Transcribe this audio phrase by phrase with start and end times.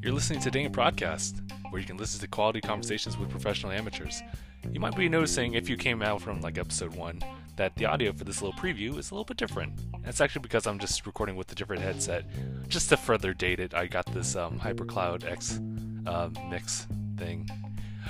[0.00, 3.72] You're listening to Dang It Broadcast, where you can listen to quality conversations with professional
[3.72, 4.22] amateurs.
[4.70, 7.20] You might be noticing if you came out from like episode one
[7.56, 9.72] that the audio for this little preview is a little bit different.
[9.94, 12.24] And it's actually because I'm just recording with a different headset.
[12.68, 15.60] Just to further date it, I got this um, HyperCloud X
[16.06, 17.50] uh, mix thing.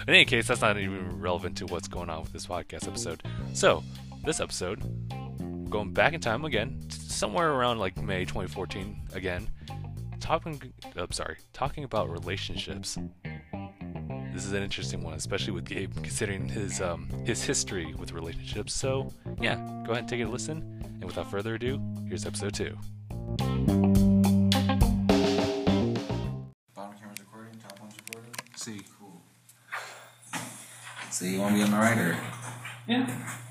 [0.06, 3.22] In any case, that's not even relevant to what's going on with this podcast episode.
[3.54, 3.82] So,
[4.22, 4.82] this episode,
[5.72, 9.48] going back in time again, somewhere around like May 2014 again,
[10.20, 10.60] talking.
[10.94, 12.98] I'm sorry, talking about relationships.
[14.34, 18.74] This is an interesting one, especially with Gabe, considering his um, his history with relationships.
[18.74, 19.10] So,
[19.40, 19.56] yeah,
[19.86, 20.58] go ahead and take a listen.
[20.84, 22.76] And without further ado, here's episode two.
[23.16, 23.96] Bottom
[26.98, 28.32] camera's recording, top one's recording.
[28.56, 28.82] See.
[29.00, 29.22] Cool.
[31.10, 32.16] So you want to be on the right or?
[32.86, 33.08] Yeah.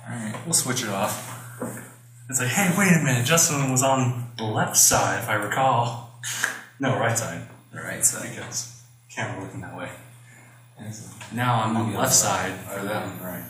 [0.08, 0.45] Alright.
[0.45, 1.90] We'll switch it off.
[2.31, 3.26] It's like, hey, wait a minute.
[3.26, 6.17] Justin was on the left side, if I recall.
[6.80, 7.42] No, right side.
[7.73, 8.30] The right side.
[8.33, 8.81] Because
[9.14, 9.89] camera looking that way.
[10.94, 12.53] So- Now I'm on the left side.
[12.73, 13.44] Or that one, right.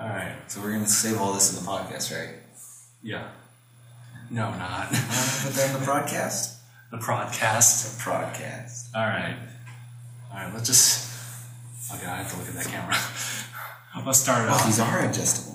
[0.00, 0.32] Alright.
[0.50, 2.36] So we're gonna save all this in the podcast, right?
[3.02, 3.28] Yeah.
[4.30, 4.88] No, not.
[4.90, 6.60] Put that in the broadcast?
[6.92, 7.98] the broadcast.
[7.98, 8.94] The broadcast.
[8.94, 9.36] Alright.
[10.30, 11.10] Alright, let's just.
[11.92, 12.96] Oh okay, I have to look at that camera.
[14.06, 14.64] Let's start it Oh, off.
[14.64, 15.51] these are adjustable.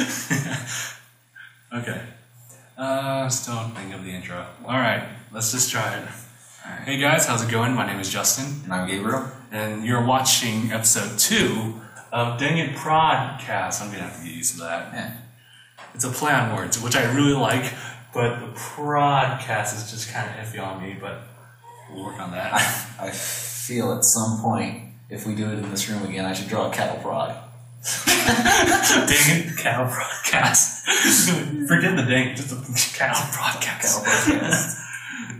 [1.72, 2.02] Okay.
[2.76, 4.44] Uh, still don't think of the intro.
[4.64, 6.08] Alright, let's just try it.
[6.84, 7.74] Hey guys, how's it going?
[7.74, 9.30] My name is Justin, And I'm Gabriel.
[9.52, 11.80] and you're watching episode two
[12.12, 13.82] of Dang It Prodcast.
[13.82, 14.92] I'm gonna have to get used to that.
[14.92, 15.16] Yeah.
[15.94, 17.72] It's a play on words, which I really like,
[18.12, 21.22] but the prodcast is just kind of iffy on me, but
[21.92, 22.52] we'll work on that.
[22.52, 26.32] I, I feel at some point, if we do it in this room again, I
[26.32, 27.36] should draw a cattle prod.
[27.82, 30.84] Dang it, cattle broadcast.
[31.66, 34.04] Forget the dang, just the cattle broadcast.
[34.04, 34.78] Cattle broadcast.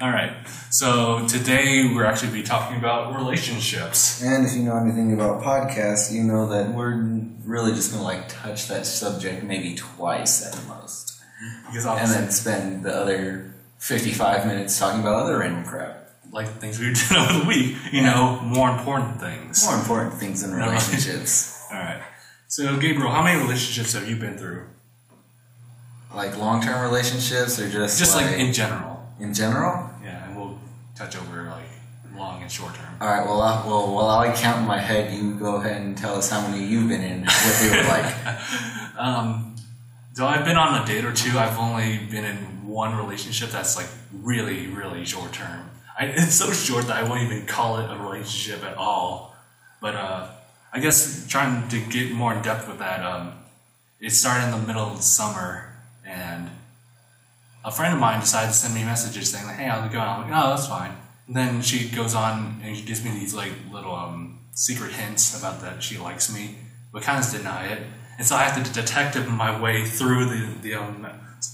[0.01, 0.33] All right.
[0.71, 4.23] So today we're actually be talking about relationships.
[4.23, 6.95] And if you know anything about podcasts, you know that we're
[7.45, 11.21] really just gonna like touch that subject maybe twice at the most.
[11.67, 16.09] Because And then spend the other 55 minutes talking about other random crap.
[16.33, 19.65] like the things we did over the week, you know, more important things.
[19.67, 21.67] More important things in relationships.
[21.73, 22.01] All right.
[22.51, 24.65] So Gabriel, how many relationships have you been through?
[26.13, 29.07] like long term relationships or just Just like, like, in general.
[29.21, 29.89] in general?
[30.03, 30.59] Yeah, and we'll
[30.97, 31.69] touch over like
[32.17, 32.93] long and short term.
[33.01, 36.17] Alright, well, I, well, while I count in my head, you go ahead and tell
[36.17, 38.15] us how many you've been in, what they were like.
[38.99, 39.55] Um,
[40.15, 42.37] though I've been on a date or two, I've only been in
[42.67, 45.71] one relationship that's like really, really short term.
[45.99, 49.35] I, it's so short that I won't even call it a relationship at all.
[49.81, 50.29] But uh,
[50.73, 53.33] I guess trying to get more in depth with that, um,
[54.01, 55.75] it started in the middle of the summer,
[56.07, 56.51] and
[57.65, 60.09] a friend of mine decided to send me messages saying like, "Hey, how's it going?"
[60.09, 60.93] I'm like, "Oh, that's fine."
[61.27, 65.39] And then she goes on and she gives me these like little um, secret hints
[65.39, 66.57] about that she likes me,
[66.93, 67.83] but kind of deny it.
[68.19, 71.07] And so I have to detective my way through the the um,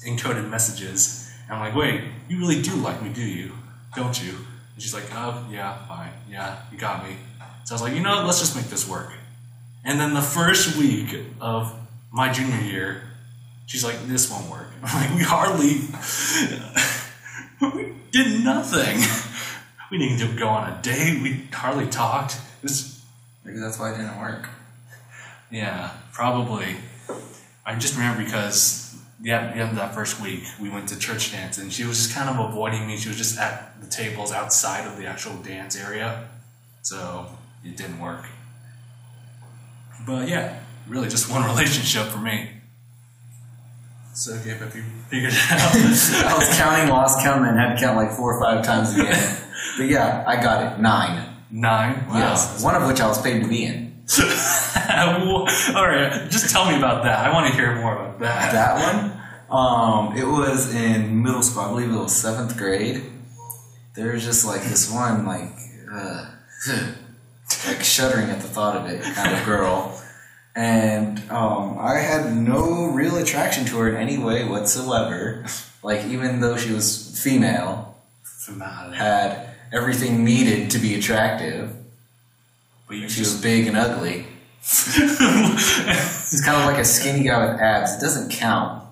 [0.07, 1.31] encoded messages.
[1.47, 3.53] And I'm like, "Wait, you really do like me, do you?
[3.95, 4.33] Don't you?"
[4.75, 7.17] And she's like, "Oh, yeah, fine, yeah, you got me."
[7.67, 9.13] So I was like, "You know, let's just make this work."
[9.85, 11.73] And then the first week of
[12.13, 13.03] my junior year,
[13.67, 15.81] she's like, "This won't work." I'm like, "We hardly."
[17.77, 18.99] we did nothing.
[19.89, 21.23] We didn't even go on a date.
[21.23, 22.41] We hardly talked.
[22.61, 23.01] Was,
[23.45, 24.49] Maybe that's why it didn't work.
[25.49, 26.75] yeah, probably.
[27.65, 31.31] I just remember because yeah, the end of that first week, we went to church
[31.31, 32.97] dance, and she was just kind of avoiding me.
[32.97, 36.29] She was just at the tables outside of the actual dance area,
[36.83, 37.29] so
[37.67, 38.27] it didn't work.
[40.07, 42.51] But yeah, really, just one relationship for me.
[44.15, 45.75] So, Gabe, have you figured it out?
[46.33, 49.43] I was counting, lost count, and had to count like four or five times again.
[49.77, 50.81] but yeah, I got it.
[50.81, 51.35] Nine.
[51.51, 52.07] Nine.
[52.09, 52.19] Wow.
[52.19, 52.65] Yes.
[52.65, 53.87] One of which I was paid to be in.
[55.75, 57.27] All right, just tell me about that.
[57.27, 58.53] I want to hear more about that.
[58.53, 59.13] That one?
[59.51, 61.63] Um, it was in middle school.
[61.63, 63.03] I believe it was seventh grade.
[63.95, 65.53] There was just like this one, like,
[65.93, 66.31] uh,
[67.67, 70.01] like shuddering at the thought of it kind of girl.
[70.55, 75.45] And um, I had no real attraction to her in any way whatsoever.
[75.83, 77.95] Like, even though she was female,
[78.95, 81.77] had everything needed to be attractive.
[82.89, 84.27] But She was big and ugly.
[84.61, 87.97] He's kind of like a skinny guy with abs.
[87.97, 88.83] It doesn't count.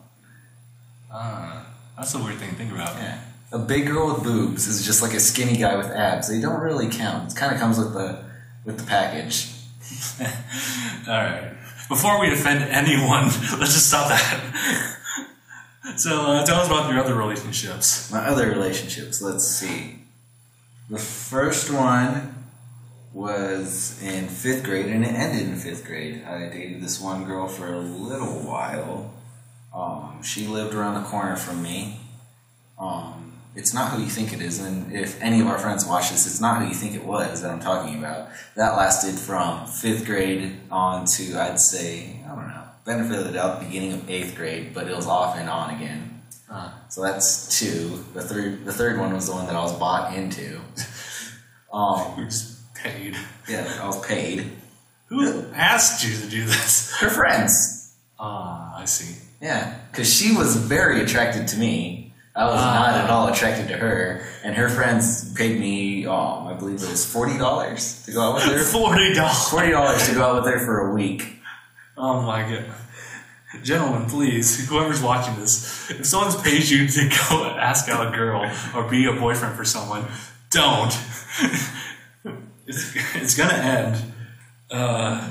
[1.12, 1.66] Ah,
[1.96, 2.94] that's a weird thing to think about.
[2.96, 3.20] Yeah.
[3.52, 6.28] A big girl with boobs is just like a skinny guy with abs.
[6.28, 7.32] They don't really count.
[7.32, 8.24] It kind of comes with the
[8.64, 9.50] with the package.
[11.08, 11.52] All right.
[11.88, 13.24] before we offend anyone,
[13.58, 14.98] let's just stop that.
[15.96, 18.10] so, uh, tell us about your other relationships.
[18.10, 19.98] My other relationships, let's see.
[20.90, 22.34] The first one
[23.12, 26.24] was in fifth grade, and it ended in fifth grade.
[26.24, 29.14] I dated this one girl for a little while.
[29.74, 32.00] Um, she lived around the corner from me.
[32.78, 33.23] Um,
[33.56, 36.26] it's not who you think it is, and if any of our friends watch this,
[36.26, 38.28] it's not who you think it was that I'm talking about.
[38.56, 43.32] That lasted from fifth grade on to, I'd say, I don't know, benefit of the
[43.32, 46.22] doubt, beginning of eighth grade, but it was off and on again.
[46.50, 48.04] Uh, So that's two.
[48.12, 50.60] The third, the third one was the one that I was bought into.
[51.72, 53.16] Um, we just paid.
[53.48, 54.48] yeah, I was paid.
[55.06, 56.94] Who asked you to do this?
[57.00, 57.96] Her friends.
[58.16, 59.16] Ah, I see.
[59.42, 62.03] Yeah, because she was very attracted to me.
[62.36, 62.74] I was Ah.
[62.74, 66.88] not at all attracted to her, and her friends paid me, um, I believe it
[66.90, 68.58] was forty dollars to go out with her.
[68.78, 69.48] Forty dollars.
[69.48, 71.36] Forty dollars to go out with her for a week.
[71.96, 72.64] Oh my god.
[73.62, 78.50] Gentlemen, please, whoever's watching this, if someone's paid you to go ask out a girl
[78.74, 80.04] or be a boyfriend for someone,
[80.50, 80.92] don't.
[82.66, 84.02] it's, it's gonna end.
[84.72, 85.30] Uh,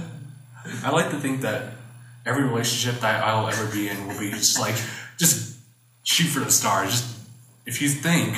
[0.86, 1.74] I like to think that
[2.26, 4.76] every relationship that I'll ever be in will be just like,
[5.18, 5.53] just
[6.04, 6.92] shoot for the stars.
[6.92, 7.16] Just
[7.66, 8.38] if you think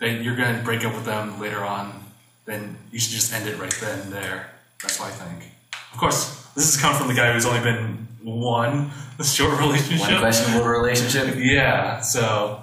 [0.00, 2.04] that you're gonna break up with them later on,
[2.44, 4.50] then you should just end it right then and there.
[4.82, 5.52] That's what I think.
[5.92, 8.90] Of course, this is coming from the guy who's only been one
[9.22, 10.10] short relationship.
[10.10, 11.34] One questionable relationship.
[11.36, 12.62] Yeah, so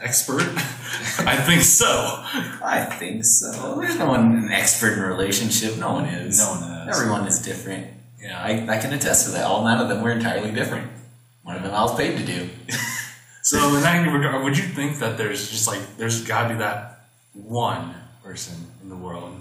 [0.00, 0.42] expert.
[1.20, 1.86] I think so.
[1.86, 3.78] I think so.
[3.80, 5.76] There's no one an expert in a relationship.
[5.76, 6.38] No one is.
[6.38, 6.96] No one is.
[6.98, 7.88] Everyone is different.
[8.20, 8.40] Yeah.
[8.40, 9.44] I, I can attest to that.
[9.44, 10.90] All nine of them were entirely different.
[11.42, 12.48] One of them I was paid to do.
[13.42, 16.58] so in that regard, would you think that there's just like there's got to be
[16.58, 19.34] that one person in the world?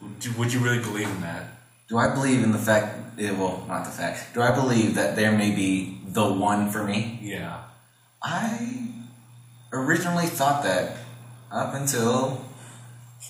[0.00, 1.44] Would you, would you really believe in that?
[1.88, 3.18] Do I believe in the fact?
[3.18, 4.34] eh, Well, not the fact.
[4.34, 7.18] Do I believe that there may be the one for me?
[7.22, 7.62] Yeah.
[8.22, 8.88] I
[9.72, 10.96] originally thought that
[11.50, 12.44] up until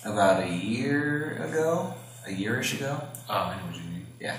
[0.05, 1.93] about a year ago,
[2.25, 3.01] a yearish ago.
[3.29, 4.05] Oh, I know what you mean.
[4.19, 4.37] Yeah.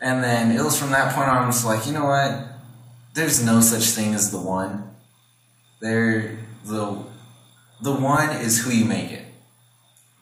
[0.00, 2.48] And then it was from that point on, I was like, you know what?
[3.14, 4.91] There's no such thing as the one.
[5.82, 7.04] There, the,
[7.82, 9.24] the one is who you make it.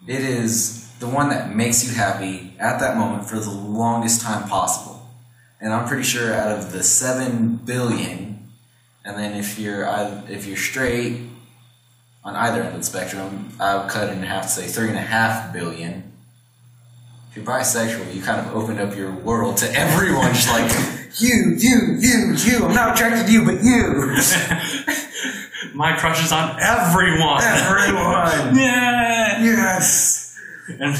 [0.08, 4.48] It is the one that makes you happy at that moment for the longest time
[4.48, 5.06] possible.
[5.60, 8.48] And I'm pretty sure out of the seven billion,
[9.04, 9.84] and then if you're
[10.28, 11.20] if you're straight
[12.24, 14.88] on either end of the spectrum, I would cut it in half to say three
[14.88, 16.10] and a half billion
[17.30, 20.68] if you're bisexual, you kind of opened up your world to everyone, just like
[21.20, 22.66] you, you, you, you.
[22.66, 24.16] I'm not attracted to you, but you,
[25.74, 27.42] My crush is on everyone.
[27.42, 28.56] everyone.
[28.58, 29.42] yeah.
[29.42, 30.38] Yes.
[30.68, 30.96] And,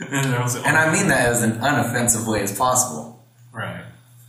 [0.00, 3.84] and there was And I mean that as an unoffensive way as possible, right.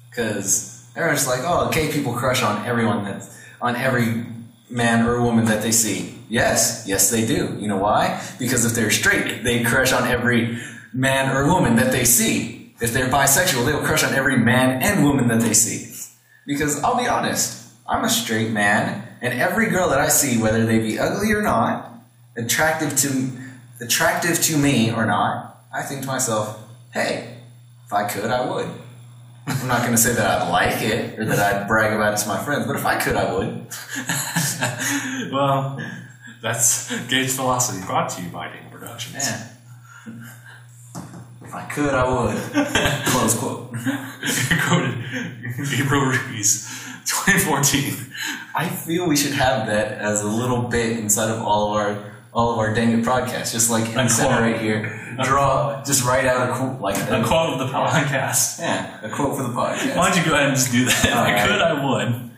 [0.09, 3.27] because everyone's like, oh, gay people crush on everyone that,
[3.61, 4.25] on every
[4.69, 6.15] man or woman that they see.
[6.29, 7.57] Yes, yes, they do.
[7.59, 8.23] You know why?
[8.37, 10.59] Because if they're straight, they crush on every
[10.93, 12.73] man or woman that they see.
[12.81, 15.87] If they're bisexual, they'll crush on every man and woman that they see.
[16.45, 20.65] Because I'll be honest, I'm a straight man, and every girl that I see, whether
[20.65, 21.91] they be ugly or not,
[22.35, 23.31] attractive to
[23.81, 26.61] attractive to me or not, I think to myself,
[26.93, 27.37] hey,
[27.85, 28.69] if I could, I would.
[29.47, 32.17] I'm not going to say that I'd like it or that I'd brag about it
[32.17, 33.67] to my friends, but if I could, I would.
[35.31, 35.79] well,
[36.41, 39.27] that's Gage Philosophy brought to you by Ding Productions.
[39.27, 39.47] Yeah.
[41.41, 42.35] If I could, I would.
[43.07, 43.71] Close quote.
[44.67, 44.95] Quoted
[45.71, 48.13] Gabriel Ruiz, 2014.
[48.55, 52.11] I feel we should have that as a little bit inside of all of our
[52.31, 54.95] all of our dang it podcasts, just like in the center right here.
[55.23, 58.59] Draw, just write out a quote, like A quote of the podcast.
[58.59, 59.97] Yeah, a quote for the podcast.
[59.97, 61.05] Why don't you go ahead and just do that?
[61.05, 62.29] If I could, I would.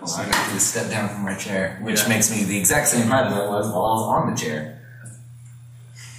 [0.00, 2.08] Well, I got to step down from my chair, which Yeah.
[2.08, 4.80] makes me the exact same height as I was while I was on the chair.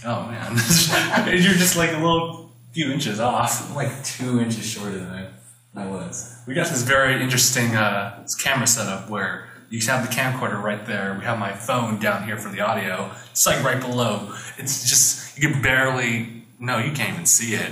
[0.05, 0.51] Oh man,
[1.27, 3.69] you're just like a little few inches off.
[3.69, 5.27] I'm like two inches shorter than I,
[5.75, 6.39] I was.
[6.45, 11.15] We got this very interesting uh, camera setup where you have the camcorder right there.
[11.17, 13.11] We have my phone down here for the audio.
[13.31, 14.35] It's like right below.
[14.57, 16.45] It's just you can barely.
[16.59, 17.71] No, you can't even see it.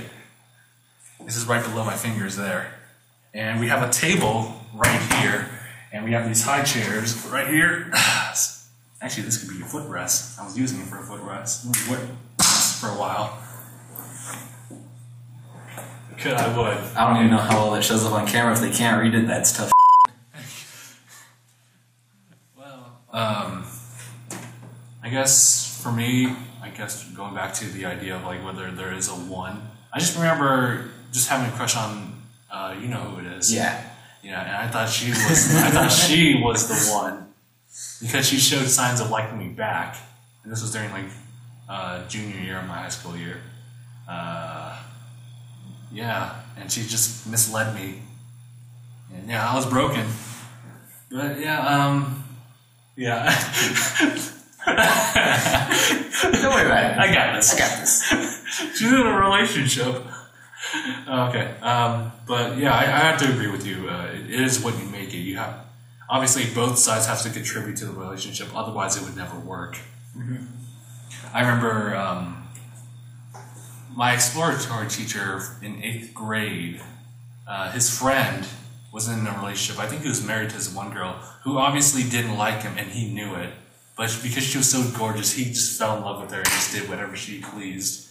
[1.24, 2.74] This is right below my fingers there,
[3.32, 5.48] and we have a table right here,
[5.92, 7.92] and we have these high chairs right here.
[9.00, 10.40] Actually, this could be a footrest.
[10.40, 13.38] I was using it for a footrest for a while.
[16.18, 16.76] Could I would.
[16.96, 19.14] I don't even know how well that shows up on camera if they can't read
[19.14, 19.26] it.
[19.26, 19.72] That's tough.
[22.56, 23.64] Well, um,
[25.02, 28.92] I guess for me, I guess going back to the idea of like whether there
[28.92, 32.10] is a one, I just remember just having a crush on
[32.50, 33.52] Uh, you know who it is.
[33.52, 33.82] Yeah.
[34.22, 35.54] Yeah, and I thought she was.
[35.56, 37.32] I thought she was the one
[38.00, 39.96] because she showed signs of liking me back,
[40.44, 41.06] and this was during like
[41.68, 43.38] uh, junior year of my high school year.
[44.08, 44.76] Uh,
[45.92, 48.02] yeah, and she just misled me.
[49.14, 50.06] And yeah, I was broken.
[51.10, 52.24] But yeah, um,
[52.96, 53.24] yeah.
[54.64, 56.98] Don't worry about it.
[56.98, 57.54] I got this.
[57.54, 58.42] I got this.
[58.74, 60.06] She's in a relationship.
[61.08, 63.88] Okay, um, but yeah, I, I have to agree with you.
[63.88, 65.18] Uh, it is what you make it.
[65.18, 65.66] You have
[66.08, 68.48] obviously both sides have to contribute to the relationship.
[68.54, 69.78] Otherwise, it would never work.
[71.34, 72.41] I remember um,
[73.94, 76.80] my exploratory teacher in eighth grade.
[77.46, 78.46] Uh, his friend
[78.92, 79.82] was in a relationship.
[79.82, 82.90] I think he was married to this one girl who obviously didn't like him, and
[82.90, 83.50] he knew it.
[83.96, 86.72] But because she was so gorgeous, he just fell in love with her and just
[86.72, 88.10] did whatever she pleased.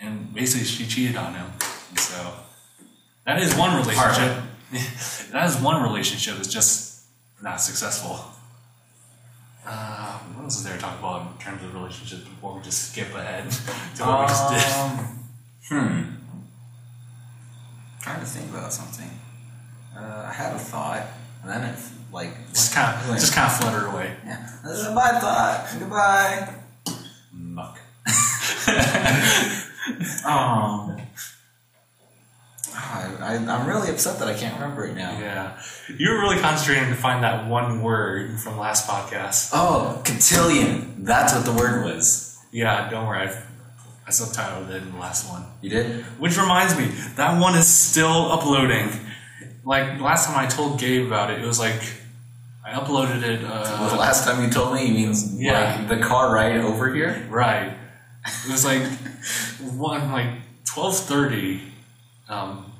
[0.00, 1.46] And basically, she cheated on him.
[1.90, 2.32] And so
[3.26, 4.42] that is one relationship.
[5.32, 7.02] that is one relationship that's just
[7.42, 8.20] not successful.
[9.66, 12.90] Uh, what else is there to talk about in terms of relationships before we just
[12.90, 13.50] skip ahead
[13.96, 15.19] to what we just did?
[15.68, 16.02] Hmm.
[18.02, 19.10] Trying to think about something.
[19.96, 21.06] Uh, I had a thought,
[21.42, 21.78] and then it
[22.12, 24.14] like Just kind of, just kind of flutter away.
[24.24, 24.48] yeah.
[24.64, 25.68] This is my thought.
[25.78, 26.54] Goodbye.
[27.32, 27.78] Muck.
[30.24, 30.96] Um.
[32.76, 35.18] I, I, I'm really upset that I can't remember it now.
[35.18, 35.60] Yeah,
[35.96, 39.50] you were really concentrating to find that one word from last podcast.
[39.52, 41.02] Oh, cotillion.
[41.04, 42.38] That's what the word was.
[42.52, 43.42] Yeah, don't worry, I,
[44.10, 45.44] I subtitled it in the last one.
[45.62, 46.04] You did?
[46.18, 48.90] Which reminds me, that one is still uploading.
[49.64, 51.80] Like last time I told Gabe about it, it was like
[52.66, 53.40] I uploaded it.
[53.44, 55.76] Well, the Uh, last time you told me, you mean Yeah.
[55.76, 57.24] like the car ride over here?
[57.30, 57.72] right.
[58.46, 58.82] It was like
[59.76, 60.30] one like
[60.64, 61.62] twelve thirty,
[62.28, 62.72] um,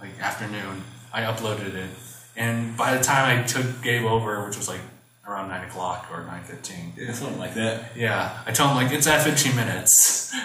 [0.00, 0.82] like afternoon.
[1.12, 1.90] I uploaded it,
[2.36, 4.80] and by the time I took Gabe over, which was like
[5.28, 7.96] around nine o'clock or nine fifteen, Yeah, something like that.
[7.96, 10.34] yeah, I told him like it's at fifteen minutes.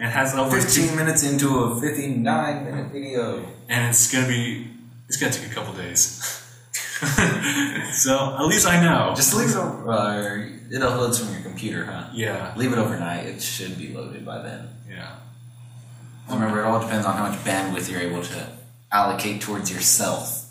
[0.00, 3.44] It has over 15 minutes into a 59 minute video.
[3.68, 4.66] and it's gonna be
[5.08, 6.42] it's gonna take a couple days.
[7.92, 9.12] so at least I know.
[9.14, 9.90] Just leave it over.
[9.90, 12.08] Uh, it uploads from your computer, huh?
[12.14, 13.26] yeah, Leave it overnight.
[13.26, 14.68] It should be loaded by then.
[14.88, 15.16] yeah,
[16.30, 18.48] Remember, it all depends on how much bandwidth you're able to
[18.90, 20.43] allocate towards yourself.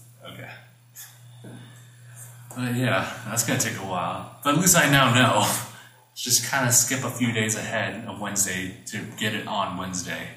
[2.55, 4.37] But yeah, that's gonna take a while.
[4.43, 5.49] But at least I now know.
[6.15, 10.27] Just kind of skip a few days ahead of Wednesday to get it on Wednesday.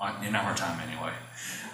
[0.00, 1.12] On, in our time, anyway.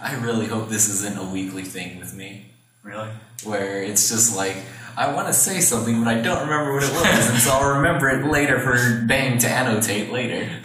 [0.01, 2.47] I really hope this isn't a weekly thing with me,
[2.83, 3.11] Really?
[3.45, 4.57] where it's just like
[4.97, 7.77] I want to say something, but I don't remember what it was, and so I'll
[7.77, 10.49] remember it later for Bang to annotate later.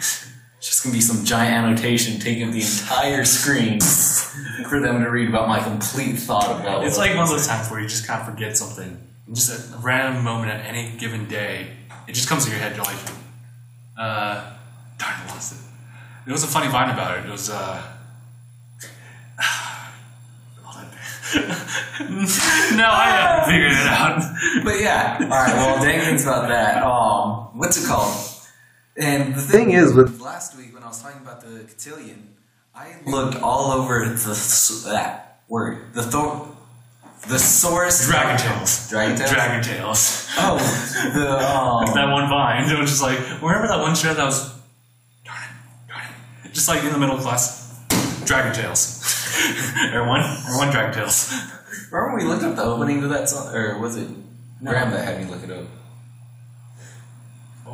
[0.62, 3.80] It's just gonna be some giant annotation taking up the entire screen
[4.68, 6.84] for them to read about my complete thought about.
[6.84, 6.86] It.
[6.86, 8.96] It's like one of those times where you just kind of forget something.
[9.26, 11.66] And just a random moment at any given day,
[12.06, 12.76] it just comes to your head.
[12.76, 12.94] You're like,
[13.98, 14.52] uh,
[14.98, 15.58] darn, I lost it.
[16.28, 17.26] It was a funny vine about it.
[17.26, 17.82] It was, uh,
[22.76, 24.22] no, I haven't figured it out.
[24.62, 25.54] But yeah, all right.
[25.54, 26.84] Well, dang things about that.
[26.84, 28.31] Um, what's it called?
[28.96, 32.34] And the thing is, with last week when I was talking about the cotillion,
[32.74, 36.54] I looked all over the that word, the thor,
[37.28, 38.06] the source.
[38.06, 38.90] Dragon Tales.
[38.90, 39.30] Dragon Tales?
[39.30, 40.28] Dragon Tales.
[40.36, 40.58] Oh,
[41.14, 42.70] the um, that one vine.
[42.70, 44.52] It was just like, remember that one show that was,
[45.24, 46.06] darn it, darn
[46.44, 46.52] it.
[46.52, 47.80] Just like in the middle of class,
[48.26, 48.98] Dragon Tales.
[49.94, 51.32] or one, or one Dragon Tales.
[51.90, 54.08] remember when we looked up the opening to that song, or was it
[54.62, 55.64] Graham that had me look it up?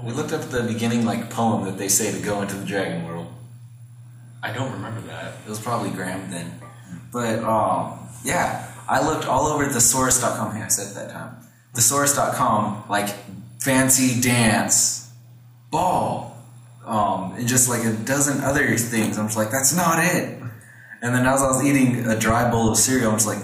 [0.05, 3.05] We looked up the beginning like poem that they say to go into the dragon
[3.05, 3.27] world.
[4.43, 5.35] I don't remember that.
[5.45, 6.61] It was probably Graham then.
[7.13, 10.55] But um, yeah, I looked all over thesaurus.com.
[10.55, 11.37] Hey, I said that time.
[11.75, 13.09] Thesaurus.com, like
[13.61, 15.13] fancy dance,
[15.71, 16.37] ball,
[16.87, 19.19] um, and just like a dozen other things.
[19.19, 20.41] I'm just like, that's not it.
[21.01, 23.39] And then as I was eating a dry bowl of cereal, I'm just like,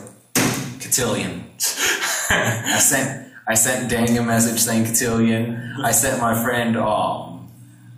[0.80, 1.44] cotillion.
[2.30, 5.74] I sent I sent Dang a message saying cotillion.
[5.82, 7.50] I sent my friend um,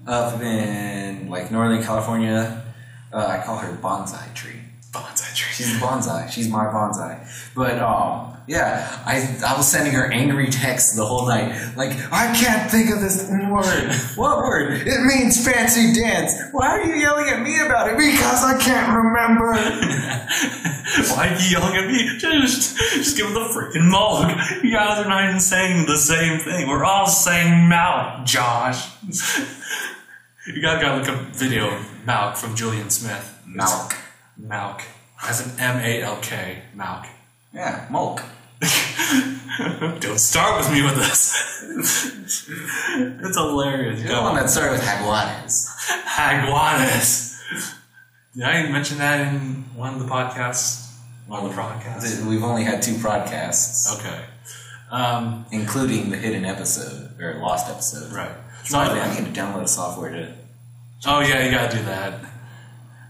[0.06, 2.64] up in like Northern California.
[3.12, 4.60] Uh, I call her bonsai tree.
[4.90, 5.25] Bonsai.
[5.56, 6.30] She's a bonsai.
[6.30, 7.26] She's my bonsai.
[7.54, 11.74] But um, yeah, I I was sending her angry texts the whole night.
[11.76, 13.92] Like I can't think of this word.
[14.16, 14.86] What word?
[14.86, 16.32] It means fancy dance.
[16.52, 17.96] Why are you yelling at me about it?
[17.96, 19.52] Because I can't remember.
[21.14, 22.18] Why are you yelling at me?
[22.18, 24.38] Just, just give him the freaking mug.
[24.62, 26.68] You guys are not even saying the same thing.
[26.68, 28.88] We're all saying Malk, Josh.
[30.46, 33.42] you guys gotta look up video of Malk from Julian Smith.
[33.46, 33.96] Malk.
[34.40, 34.82] Malk.
[35.22, 37.06] As an M A L K, Malk.
[37.52, 38.22] Yeah, Mulk.
[40.00, 41.62] Don't start with me with this.
[42.98, 44.00] it's hilarious.
[44.00, 44.36] You're The one on.
[44.36, 45.66] that started with Jaguares.
[46.16, 47.72] Jaguares.
[48.34, 50.92] Did I mention that in one of the podcasts?
[51.26, 52.24] One of the podcasts?
[52.26, 54.24] We've only had two podcasts, Okay.
[54.90, 58.12] Um, including the hidden episode or lost episode.
[58.14, 58.30] right.
[58.64, 60.32] So I, I need to download a software to.
[61.06, 62.20] oh yeah, you gotta do that.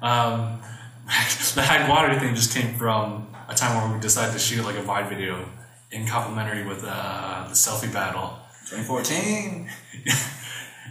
[0.02, 0.60] Um,
[1.54, 4.82] the Jaguar thing just came from a time where we decided to shoot like a
[4.82, 5.48] Vine video
[5.92, 8.38] in complementary with uh, the selfie battle.
[8.68, 9.70] 2014.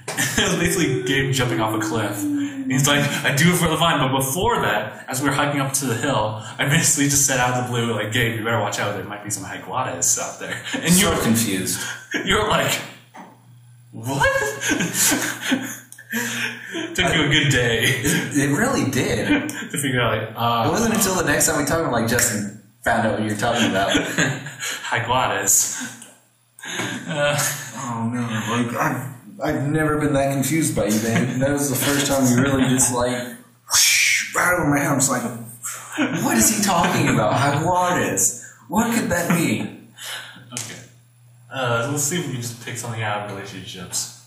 [0.07, 2.23] it was basically Gabe jumping off a cliff.
[2.23, 5.35] And he's like, I do it for the vine, but before that, as we were
[5.35, 8.39] hiking up to the hill, I basically just said out of the blue, like, Gabe,
[8.39, 10.63] you better watch out, there might be some jaguares out there.
[10.73, 11.79] And you So were, confused.
[12.25, 12.71] you were like,
[13.91, 14.25] what?
[16.95, 19.29] Took you a good day It really did.
[19.31, 22.63] It to figure out, like, uh, wasn't until the next time we talked, like Justin
[22.83, 23.91] found out what you were talking about.
[24.89, 26.01] jaguares.
[27.07, 27.37] Uh,
[27.87, 31.39] Oh man, like I've I've never been that confused by you, man.
[31.39, 33.11] That was the first time you really just like
[34.35, 34.91] right over my head.
[34.91, 35.23] I'm just like,
[36.23, 37.33] what is he talking about?
[37.33, 38.43] Jaguares.
[38.69, 39.61] What could that be?
[40.53, 40.81] Okay.
[41.53, 44.25] Uh, let's see if we can just pick something out of relationships.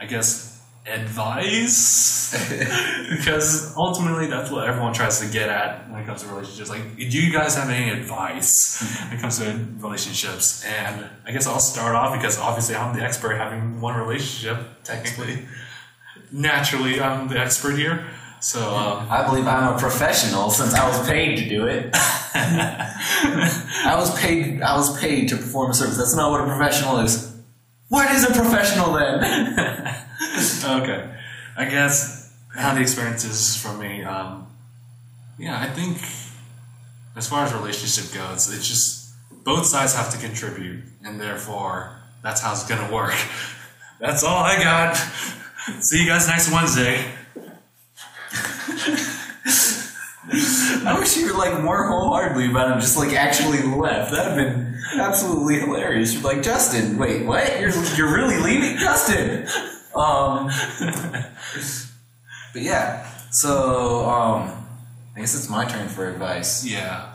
[0.00, 0.43] I guess
[0.86, 2.32] advice?
[3.10, 6.70] because ultimately that's what everyone tries to get at when it comes to relationships.
[6.70, 10.64] Like, do you guys have any advice when it comes to relationships?
[10.64, 15.46] And I guess I'll start off because obviously I'm the expert having one relationship, technically.
[16.32, 18.06] Naturally, I'm the expert here.
[18.40, 21.90] So, um, I believe I'm a professional since I was paid to do it.
[22.34, 24.60] I was paid.
[24.60, 25.96] I was paid to perform a service.
[25.96, 27.34] That's not what a professional is.
[27.88, 29.96] What is a professional then?
[30.64, 31.10] okay.
[31.56, 34.46] I guess how the experience is for me, um,
[35.38, 35.98] yeah, I think
[37.16, 39.12] as far as relationship goes, it's just
[39.44, 43.14] both sides have to contribute, and therefore that's how it's gonna work.
[44.00, 44.96] That's all I got.
[45.80, 47.04] See you guys next Wednesday.
[50.86, 54.10] I wish you were like more wholeheartedly about it, just like actually left.
[54.10, 56.12] That'd have been absolutely hilarious.
[56.12, 57.60] You're like, Justin, wait, what?
[57.60, 59.46] You're you're really leaving, Justin?
[59.96, 60.50] Um,
[62.52, 63.06] but yeah.
[63.30, 64.66] So um,
[65.16, 66.64] I guess it's my turn for advice.
[66.66, 67.10] Yeah.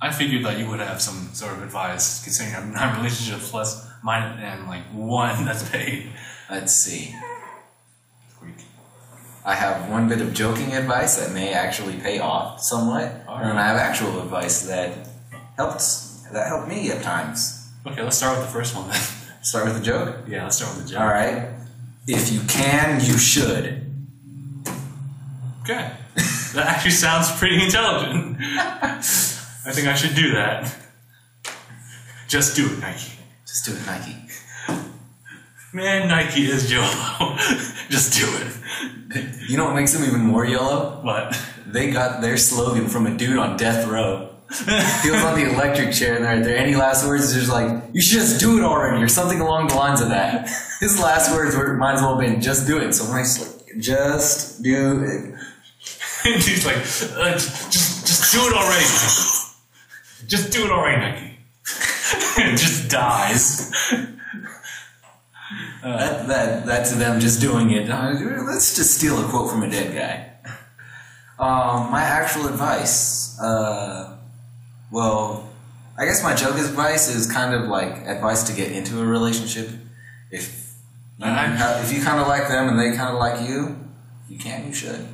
[0.00, 3.88] I figured that you would have some sort of advice, considering I'm nine relationships plus
[4.02, 6.10] mine and like one that's paid.
[6.48, 7.14] Let's see.
[9.44, 13.58] I have one bit of joking advice that may actually pay off somewhat, All and.
[13.58, 15.08] I have actual advice that
[15.56, 17.66] helps that helped me at times.
[17.86, 19.00] Okay, let's start with the first one then.
[19.40, 20.16] Start with a joke.
[20.28, 21.00] Yeah, let's start with the joke.
[21.00, 21.48] All right.
[22.10, 23.84] If you can, you should.
[25.60, 25.92] Okay.
[26.54, 28.38] That actually sounds pretty intelligent.
[28.40, 30.74] I think I should do that.
[32.26, 33.12] Just do it, Nike.
[33.46, 34.16] Just do it, Nike.
[35.74, 37.36] Man, Nike is YOLO.
[37.90, 39.50] Just do it.
[39.50, 41.02] You know what makes them even more yellow?
[41.02, 41.38] What?
[41.66, 44.30] They got their slogan from a dude on death row.
[44.50, 46.56] He was on the electric chair and right there.
[46.56, 49.68] Any last words is just like, you should just do it already, or something along
[49.68, 50.48] the lines of that.
[50.80, 52.94] His last words were might as well have been just do it.
[52.94, 55.34] So when I just like, just do it.
[56.24, 57.72] and he's like, uh, just,
[58.06, 58.84] just do it already.
[60.26, 61.38] Just do it already, Nike.
[62.40, 63.70] and just dies.
[65.82, 67.90] That, that, that to them just doing it.
[67.90, 68.14] Uh,
[68.46, 70.24] let's just steal a quote from a dead guy.
[71.38, 74.17] Um, my actual advice, uh,
[74.90, 75.48] well,
[75.96, 79.68] I guess my joke advice is kind of like advice to get into a relationship.
[80.30, 80.72] If
[81.18, 81.24] you,
[81.82, 83.76] if you kind of like them and they kind of like you,
[84.28, 85.06] you can, you should.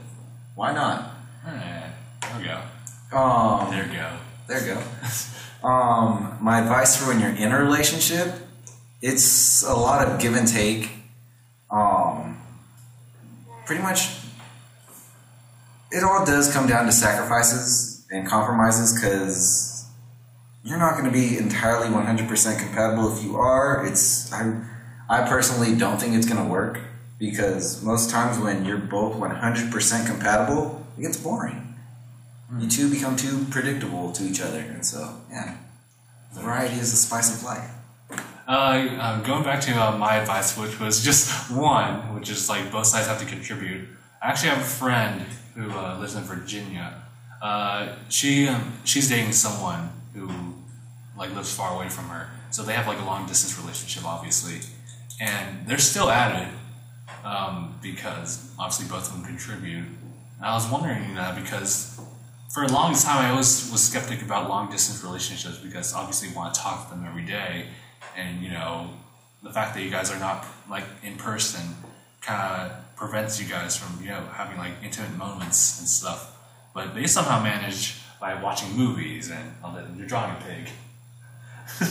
[0.54, 1.14] Why not?
[1.44, 2.60] There we go.
[3.16, 4.10] Um, There we go.
[4.48, 5.68] there you go.
[5.68, 8.34] Um, my advice for when you're in a relationship,
[9.00, 10.90] it's a lot of give and take.
[11.70, 12.38] Um,
[13.64, 14.08] pretty much,
[15.90, 19.86] it all does come down to sacrifices and compromises because
[20.64, 23.14] you're not going to be entirely 100% compatible.
[23.14, 24.62] If you are, it's I,
[25.10, 26.80] I personally don't think it's going to work
[27.18, 31.64] because most times when you're both 100% compatible, it gets boring
[32.58, 35.56] you two become too predictable to each other, and so yeah,
[36.32, 37.70] variety is the spice of life.
[38.46, 42.70] Uh, um, going back to uh, my advice, which was just one, which is like
[42.70, 43.88] both sides have to contribute.
[44.22, 45.22] I actually have a friend
[45.54, 47.02] who uh, lives in Virginia.
[47.44, 50.30] Uh, she um, she's dating someone who
[51.18, 54.60] like lives far away from her, so they have like a long distance relationship, obviously,
[55.20, 56.48] and they're still at it
[57.22, 59.84] um, because obviously both of them contribute.
[59.84, 62.00] And I was wondering uh, because
[62.54, 66.34] for the longest time, I always was skeptic about long distance relationships because obviously you
[66.34, 67.66] want to talk to them every day,
[68.16, 68.88] and you know,
[69.42, 71.60] the fact that you guys are not like in person
[72.22, 76.30] kind of prevents you guys from you know having like intimate moments and stuff.
[76.74, 80.68] But they somehow manage by watching movies and oh, you're drawing a pig.
[81.80, 81.84] I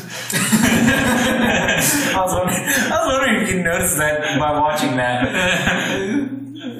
[2.16, 5.32] was wondering, I was wondering if you noticed that by watching that.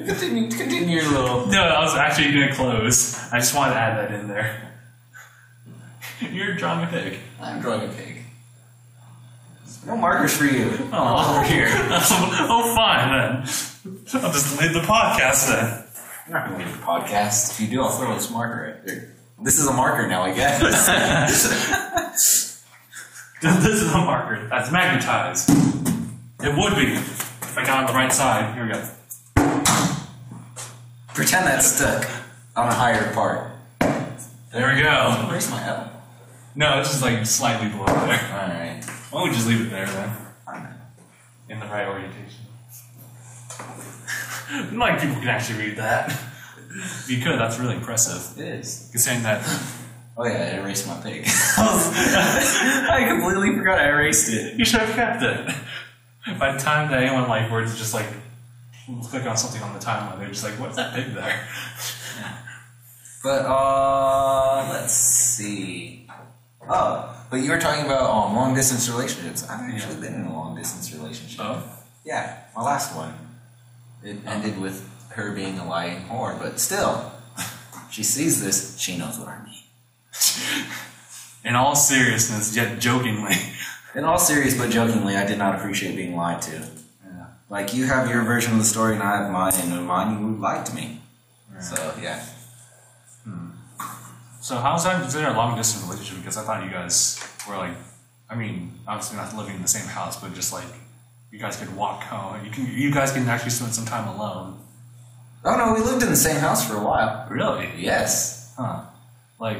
[0.06, 1.46] continue, continue your little.
[1.46, 3.18] No, I was actually going to close.
[3.32, 4.72] I just wanted to add that in there.
[6.32, 7.18] You're drawing a pig.
[7.40, 8.22] I'm drawing a pig.
[9.86, 10.70] No markers for you.
[10.92, 11.68] Oh, over here.
[11.70, 14.22] oh, fine then.
[14.22, 15.83] I'll just leave the podcast then.
[16.26, 17.52] I'm not going to leave a podcast.
[17.52, 19.12] If you do, I'll throw this marker right there.
[19.42, 20.58] This is a marker now, I guess.
[23.42, 25.50] this is a marker that's magnetized.
[26.40, 28.54] It would be if I got on the right side.
[28.54, 28.82] Here we go.
[31.08, 32.08] Pretend that's stuck
[32.56, 33.50] on a higher part.
[33.80, 35.26] There we go.
[35.28, 35.90] Where's my L?
[36.54, 38.20] No, it's just like slightly below there.
[38.32, 38.82] Alright.
[39.10, 40.10] Why don't we just leave it there then?
[41.50, 42.40] In the right orientation.
[44.72, 46.10] like people can actually read that.
[46.10, 48.38] If you could, that's really impressive.
[48.38, 48.88] It is.
[48.90, 49.42] Considering that
[50.16, 51.24] Oh yeah, I erased my pig.
[51.56, 54.56] I completely forgot I erased it.
[54.58, 56.38] you should have kept it.
[56.38, 58.06] By the time that anyone like were to just like
[59.02, 61.48] click on something on the timeline, they're just like, what's that pig there?
[63.24, 66.06] But uh, let's see.
[66.68, 69.48] Oh, but you were talking about um, long distance relationships.
[69.48, 71.40] I've actually been in a long distance relationship.
[71.42, 71.62] Oh.
[72.04, 73.14] Yeah, my last one.
[74.04, 77.10] It ended with her being a lying whore, but still,
[77.90, 78.78] she sees this.
[78.78, 80.66] She knows what I mean.
[81.44, 83.34] In all seriousness, yet jokingly.
[83.94, 86.52] In all serious but jokingly, I did not appreciate being lied to.
[87.06, 87.26] Yeah.
[87.48, 90.20] Like you have your version of the story, and I have mine, and in mine
[90.20, 91.00] you lied to me.
[91.60, 92.22] So yeah.
[93.22, 93.50] Hmm.
[94.42, 96.18] So how's that considered a long distance relationship?
[96.18, 97.74] Because I thought you guys were like,
[98.28, 100.66] I mean, obviously not living in the same house, but just like
[101.34, 102.44] you guys could walk home.
[102.44, 104.56] You can, you guys can actually spend some time alone.
[105.44, 107.26] Oh no, we lived in the same house for a while.
[107.28, 107.68] Really?
[107.76, 108.54] Yes.
[108.56, 108.82] Huh?
[109.40, 109.58] Like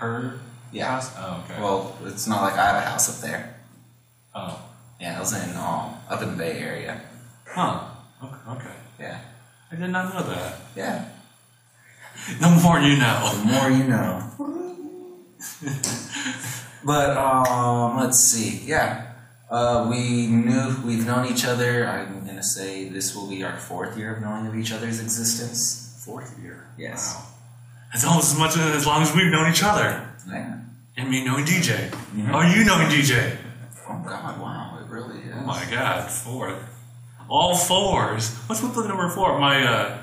[0.00, 0.40] her
[0.72, 0.90] Yeah.
[0.90, 1.14] house?
[1.16, 1.62] Oh, okay.
[1.62, 3.54] Well, it's not like I have a house up there.
[4.34, 4.60] oh,
[5.00, 7.00] Yeah, I was in um, up in the Bay Area.
[7.46, 7.80] huh?
[8.24, 8.76] Okay, okay.
[8.98, 9.20] Yeah.
[9.70, 10.56] I did not know that.
[10.74, 11.04] Yeah.
[12.40, 13.32] The more you know.
[13.38, 14.24] The more you know.
[16.84, 18.66] but um, let's see.
[18.66, 19.07] Yeah.
[19.50, 21.86] Uh, we knew we've known each other.
[21.86, 26.02] I'm gonna say this will be our fourth year of knowing of each other's existence.
[26.04, 26.66] Fourth year.
[26.76, 27.14] Yes.
[27.16, 27.24] Wow.
[27.92, 30.06] That's almost as much as long as we've known each other.
[30.28, 30.58] Yeah.
[30.98, 31.90] And me knowing DJ.
[32.32, 33.36] Oh, you knowing DJ.
[33.88, 34.38] Oh God!
[34.40, 34.78] Wow!
[34.82, 35.32] It really is.
[35.34, 36.62] Oh my god, fourth.
[37.30, 38.34] All fours.
[38.46, 39.38] What's with the number four?
[39.38, 39.98] My, uh,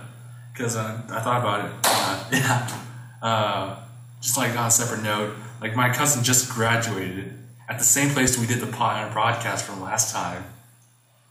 [0.54, 1.72] because uh, I thought about it.
[1.84, 2.82] Uh, Yeah.
[3.22, 3.80] uh,
[4.22, 7.35] just like on a separate note, like my cousin just graduated
[7.68, 10.44] at the same place we did the pod- broadcast from last time.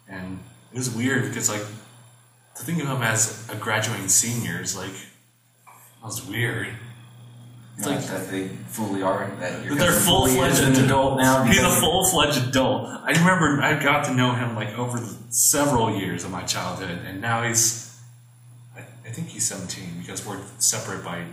[0.08, 0.40] And
[0.72, 1.64] it was weird because, like,
[2.56, 4.92] to think of him as a graduating senior is like,
[5.64, 6.68] that was weird.
[7.76, 9.24] It's like that they fully are.
[9.24, 11.42] In that you're They're full fledged an adult now.
[11.42, 12.86] He's a full fledged adult.
[12.86, 14.98] I remember I got to know him like over
[15.30, 18.00] several years of my childhood, and now he's,
[18.76, 21.24] I, I think he's 17 because we're separate by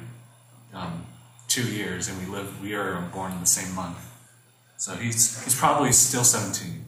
[0.73, 1.05] um,
[1.47, 3.99] two years, and we live, we are born in the same month.
[4.81, 6.83] So he's he's probably still 17,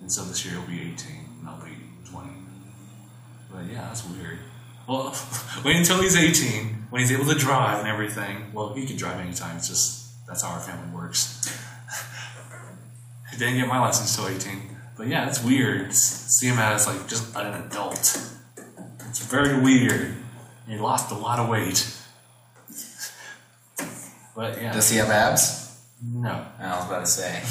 [0.00, 1.72] and so this year he'll be 18, and I'll be
[2.10, 2.26] 20.
[3.52, 4.38] But yeah, that's weird.
[4.88, 5.14] Well,
[5.62, 8.50] wait until he's 18 when he's able to drive and everything.
[8.54, 9.58] Well, he can drive anytime.
[9.58, 11.54] It's just that's how our family works.
[13.30, 14.62] I didn't get my license till 18.
[14.96, 15.92] But yeah, it's weird.
[15.92, 17.98] See him as like just an adult.
[19.06, 20.14] It's very weird.
[20.66, 21.94] He lost a lot of weight.
[24.34, 25.57] But yeah, Does he have abs?
[26.02, 27.42] No, I was about to say.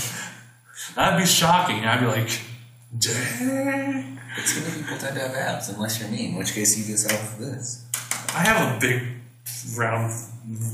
[0.96, 1.86] that'd be shocking.
[1.86, 2.42] I'd be like,
[2.98, 4.20] dang.
[4.36, 7.12] But skinny people tend to have abs, unless you're me, in which case you just
[7.12, 7.86] have this.
[8.36, 9.04] I have a big
[9.78, 10.14] round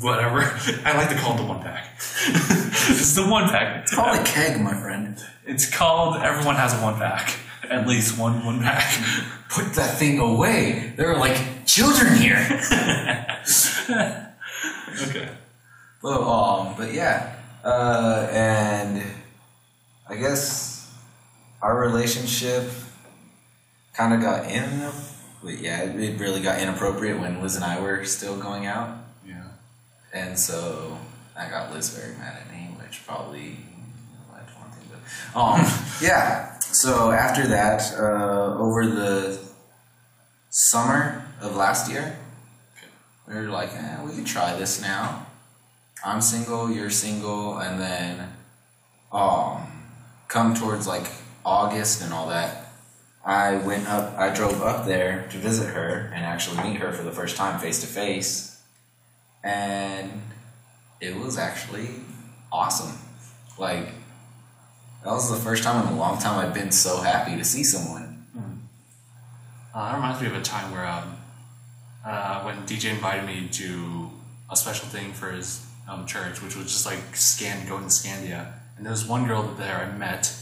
[0.01, 0.41] whatever.
[0.85, 1.87] I like to call it the one pack.
[1.97, 3.83] it's the one pack.
[3.83, 5.17] It's called a keg, my friend.
[5.45, 7.39] It's called everyone has a one pack.
[7.69, 8.83] At least one one pack.
[9.49, 10.93] Put that thing away.
[10.97, 12.45] There are like children here.
[15.01, 15.29] okay.
[16.01, 19.03] Well, um, but yeah, uh, and
[20.09, 20.91] I guess
[21.61, 22.69] our relationship
[23.93, 24.89] kind of got in.
[25.43, 28.97] But yeah, it, really got inappropriate when Liz and I were still going out,
[29.27, 29.43] Yeah.
[30.13, 30.97] and so
[31.37, 33.57] I got Liz very mad at me, which probably
[34.33, 34.87] led to one thing.
[35.33, 35.65] But um,
[36.01, 36.57] yeah.
[36.59, 39.37] So after that, uh, over the
[40.49, 42.17] summer of last year,
[43.27, 45.25] we were like, eh, we can try this now.
[46.05, 48.29] I'm single, you're single, and then
[49.11, 49.67] um,
[50.27, 51.07] come towards like
[51.45, 52.71] August and all that.
[53.25, 57.03] I went up, I drove up there to visit her and actually meet her for
[57.03, 58.61] the first time face to face.
[59.43, 60.21] And
[60.99, 61.87] it was actually
[62.51, 62.97] awesome.
[63.57, 63.87] Like,
[65.05, 67.63] that was the first time in a long time I've been so happy to see
[67.63, 68.25] someone.
[69.73, 71.17] Uh, that reminds me of a time where um,
[72.05, 74.11] uh, when DJ invited me to
[74.51, 78.53] a special thing for his um, church, which was just like scan going to Scandia,
[78.77, 80.33] and there was one girl there I met,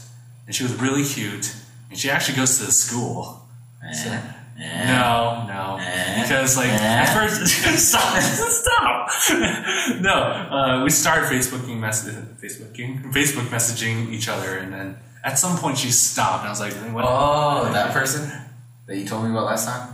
[0.46, 1.54] and she was really cute,
[1.90, 3.46] and she actually goes to the school.
[3.92, 4.18] So-
[4.60, 6.22] Eh, no, no, Eh?
[6.22, 6.76] because like Eh?
[6.78, 7.46] at first,
[7.88, 9.10] stop, stop.
[10.00, 12.06] no, uh, we started Facebooking, mess-
[12.40, 16.60] Facebooking, Facebook messaging each other, and then at some point she stopped, and I was
[16.60, 18.30] like, "What?" Oh, that person
[18.86, 19.91] that you told me about last time?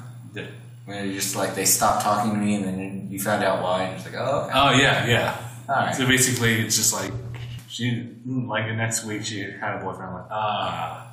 [0.88, 3.82] Where you just like, they stopped talking to me and then you found out why,
[3.82, 4.52] and you're like, oh, okay.
[4.54, 5.48] Oh yeah, yeah.
[5.68, 5.94] Alright.
[5.94, 7.12] So basically, it's just like
[7.68, 10.08] she like the next week she had a boyfriend.
[10.08, 11.12] I'm like ah,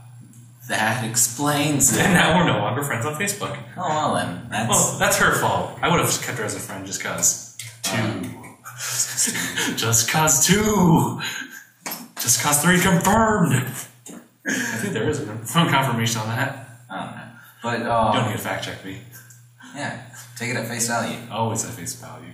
[0.69, 2.05] That explains it.
[2.05, 3.57] and now we're no longer friends on Facebook.
[3.75, 4.47] Oh, well then.
[4.49, 4.69] That's.
[4.69, 5.77] Well, that's her fault.
[5.81, 8.31] I would have kept her as a friend just cause two,
[9.75, 11.19] just cause two,
[12.21, 13.55] just cause three confirmed.
[14.47, 16.69] I think there is a confirmation on that.
[16.89, 17.21] I don't know.
[17.61, 19.01] But, uh, don't need to fact check me.
[19.75, 20.01] Yeah,
[20.37, 21.17] take it at face value.
[21.31, 22.27] Always at face value.
[22.27, 22.33] You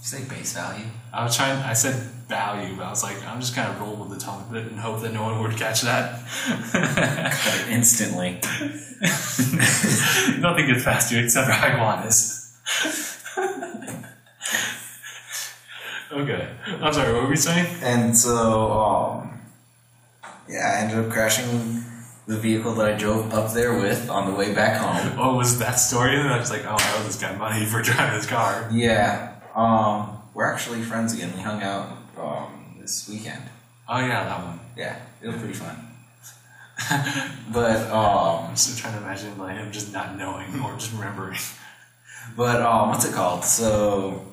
[0.00, 0.86] say base value?
[1.12, 1.58] I was trying.
[1.62, 1.94] I said
[2.28, 4.78] value, but I was like, I'm just gonna roll with the tongue with it and
[4.80, 6.20] hope that no one would catch that.
[6.72, 8.32] Cut it instantly.
[10.40, 12.40] Nothing gets past you except for Iguanas.
[16.12, 16.48] okay.
[16.66, 17.66] I'm sorry, what were we saying?
[17.82, 19.40] And so, um,
[20.48, 21.84] yeah, I ended up crashing
[22.26, 25.18] the vehicle that I drove up there with on the way back home.
[25.18, 26.18] Oh, was that story?
[26.18, 28.68] And I was like, oh, I owe this guy money for driving his car.
[28.72, 31.32] Yeah, um, we're actually friends again.
[31.36, 33.42] We hung out um, this weekend.
[33.88, 34.60] Oh, yeah, that one.
[34.76, 35.76] Yeah, it was pretty fun.
[37.52, 41.38] but um, I'm still trying to imagine like him just not knowing or just remembering.
[42.36, 43.44] but um, what's it called?
[43.44, 44.24] So,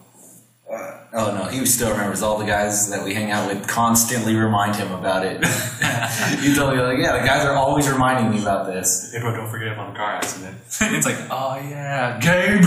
[0.72, 3.68] uh, oh no, he still remembers all the guys that we hang out with.
[3.68, 5.42] Constantly remind him about it.
[6.44, 9.12] you told me like, yeah, the guys are always reminding me about this.
[9.14, 10.58] Hey, bro, don't forget about the car accident.
[10.66, 12.64] it's like, oh, yeah, Gabe.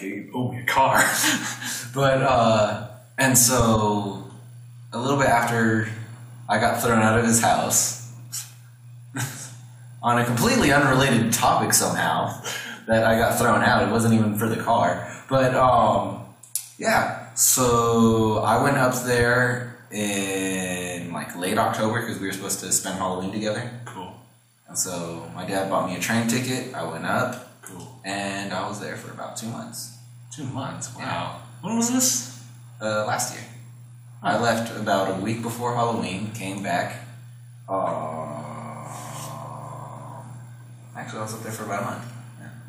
[0.00, 1.02] Gabe, oh, my car.
[1.92, 4.30] But uh, and so
[4.92, 5.88] a little bit after
[6.48, 8.12] I got thrown out of his house
[10.02, 12.40] on a completely unrelated topic somehow
[12.86, 13.88] that I got thrown out.
[13.88, 16.24] It wasn't even for the car, but um,
[16.78, 17.32] yeah.
[17.34, 22.98] So I went up there in like late October because we were supposed to spend
[22.98, 23.70] Halloween together.
[23.86, 24.12] cool,
[24.68, 26.74] And so my dad bought me a train ticket.
[26.74, 28.00] I went up cool.
[28.04, 29.96] and I was there for about two months.
[30.36, 31.40] Two months, wow.
[31.62, 32.42] When was this?
[32.82, 33.44] Uh, last year.
[34.22, 37.06] I left about a week before Halloween, came back.
[37.68, 37.76] Uh,
[40.96, 42.09] actually, I was up there for about a month.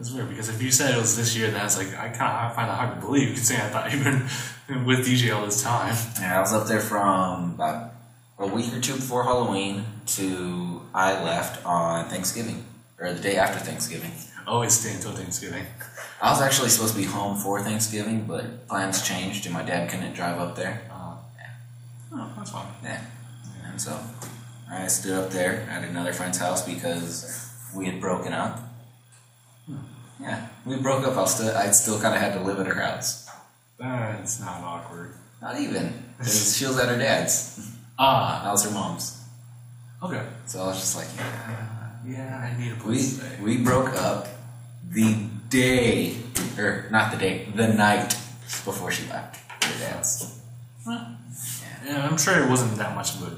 [0.02, 0.08] Yeah.
[0.08, 2.10] That's weird because if you said it was this year, then I was like, I
[2.10, 5.46] kind of find that hard to believe considering I thought you've been with DJ all
[5.46, 5.96] this time.
[6.20, 7.94] Yeah, I was up there from about
[8.40, 12.66] a week or two before Halloween to I left on Thanksgiving,
[13.00, 14.12] or the day after Thanksgiving.
[14.48, 15.66] Always stay until Thanksgiving.
[16.22, 19.90] I was actually supposed to be home for Thanksgiving, but plans changed and my dad
[19.90, 20.82] couldn't drive up there.
[20.92, 21.18] Uh,
[22.14, 22.68] oh, that's fine.
[22.84, 23.02] Yeah.
[23.66, 24.00] And so
[24.70, 28.60] I stood up there at another friend's house because we had broken up.
[30.22, 31.18] Yeah, we broke up.
[31.18, 33.28] I still, I still kind of had to live at her house.
[33.80, 35.16] That's not awkward.
[35.42, 37.68] Not even, because she was at her dad's.
[37.98, 39.20] Ah, I was her mom's.
[40.04, 40.24] okay.
[40.46, 41.90] So I was just like, yeah.
[42.08, 43.42] Yeah, I need a We place to stay.
[43.44, 44.28] we broke up
[44.90, 45.16] the
[45.50, 46.18] day,
[46.58, 48.10] or not the day, the night
[48.66, 50.40] before she left her dad's.
[50.88, 53.36] Yeah, I'm sure it wasn't that much of a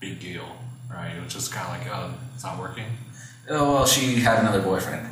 [0.00, 0.46] big deal,
[0.90, 1.14] right?
[1.16, 2.86] It was just kind of like, oh, it's not working.
[3.50, 5.08] Oh well, she had another boyfriend.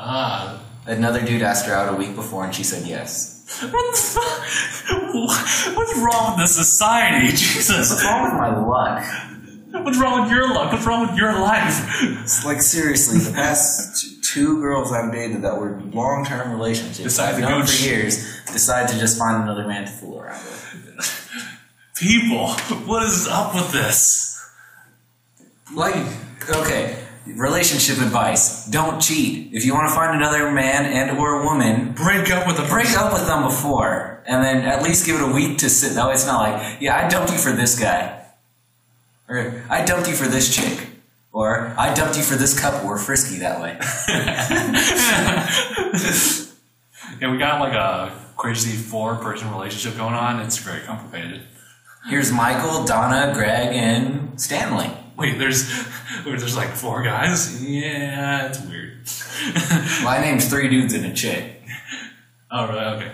[0.00, 3.44] Ah, Another dude asked her out a week before, and she said yes.
[3.60, 5.76] what the fuck?
[5.76, 7.28] What's wrong with this society?
[7.36, 7.90] Jesus.
[7.90, 9.04] What's wrong with my luck?
[9.84, 10.72] What's wrong with your luck?
[10.72, 11.84] What's wrong with your life?
[12.22, 17.34] It's like seriously, the past two girls I've dated that were long-term relationships, Decide I've
[17.36, 20.64] to known go for years, decide to just find another man to fool around with.
[21.96, 22.48] People,
[22.86, 24.40] what is up with this?
[25.74, 25.96] Like,
[26.48, 27.04] okay,
[27.36, 29.52] relationship advice: don't cheat.
[29.52, 32.68] If you want to find another man and or a woman, Break up with a
[32.68, 35.94] break up with them before, and then at least give it a week to sit.
[35.96, 38.24] No, it's not like, yeah, I dumped you for this guy,
[39.28, 40.88] or I dumped you for this chick,
[41.32, 42.84] Or I dumped you for this cup.
[42.84, 43.78] We're frisky that way.
[47.20, 50.40] Yeah, we got like a crazy four person relationship going on.
[50.40, 51.42] It's very complicated.
[52.08, 54.90] Here's Michael, Donna, Greg, and Stanley.
[55.18, 55.68] Wait, there's
[56.24, 57.62] there's like four guys?
[57.64, 58.94] Yeah, it's weird.
[60.04, 61.60] My name's three dudes and a chick.
[62.50, 62.84] oh, really?
[62.84, 63.12] Okay.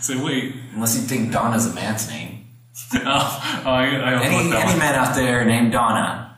[0.00, 0.54] So wait.
[0.74, 2.36] Unless you think Donna's a man's name.
[2.92, 4.78] Oh, oh I, I Any, any one.
[4.78, 6.36] man out there named Donna,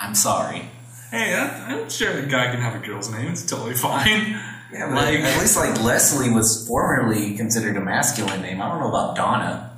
[0.00, 0.62] I'm sorry.
[1.10, 3.32] Hey, I'm sure a guy can have a girl's name.
[3.32, 4.38] It's totally fine.
[4.72, 8.62] Yeah, but Like- at least like Leslie was formerly considered a masculine name.
[8.62, 9.76] I don't know about Donna.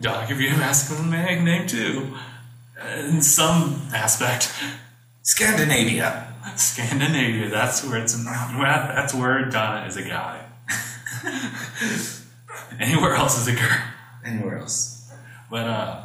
[0.00, 1.10] Dog could be a masculine
[1.44, 2.16] name too.
[2.84, 4.52] In some aspect.
[5.22, 6.34] Scandinavia.
[6.56, 10.44] Scandinavia, that's where it's that's where Donna is a guy.
[12.80, 13.82] Anywhere else is a girl.
[14.24, 15.10] Anywhere else?
[15.50, 16.02] But uh,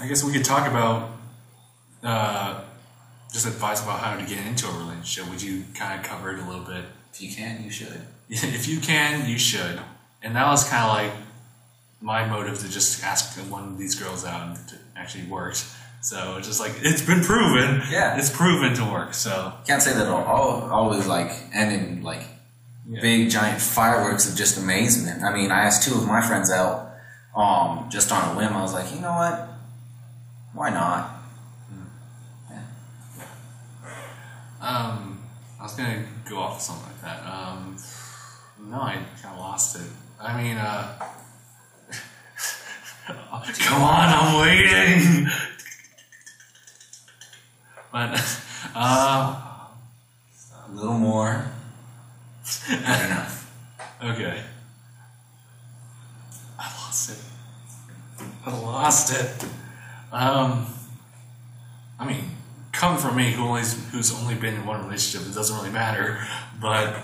[0.00, 1.10] I guess we could talk about
[2.02, 2.62] uh,
[3.32, 5.30] just advice about how to get into a relationship.
[5.30, 6.84] Would you kind of cover it a little bit?
[7.12, 8.00] If you can, you should.
[8.28, 9.80] If you can, you should.
[10.22, 11.26] And that was kind of like
[12.04, 14.58] my motive to just ask one of these girls out, and
[14.94, 15.64] actually worked.
[16.02, 17.80] So it's just like it's been proven.
[17.90, 18.18] Yeah.
[18.18, 19.14] it's proven to work.
[19.14, 22.20] So Can't say that it'll always like end in like
[22.86, 23.00] Yeah.
[23.00, 25.22] big giant fireworks of just amazement.
[25.22, 26.92] I mean, I asked two of my friends out
[27.34, 28.52] um, just on a whim.
[28.52, 29.48] I was like, you know what?
[30.52, 31.10] Why not?
[34.60, 35.20] Um,
[35.60, 37.20] I was gonna go off something like that.
[37.26, 37.76] Um,
[38.70, 39.86] no, I kind of lost it.
[40.20, 41.04] I mean, uh,
[43.06, 45.26] come on, I'm waiting.
[47.92, 48.20] But,
[48.74, 49.40] uh,
[50.68, 51.44] A little more.
[52.70, 54.14] I don't know.
[54.14, 54.42] okay.
[56.58, 57.18] I lost it.
[58.46, 59.44] I lost it.
[60.12, 60.66] Um,
[61.98, 62.24] I mean,
[62.72, 63.62] come from me, who only
[63.92, 66.18] who's only been in one relationship, it doesn't really matter.
[66.60, 66.96] But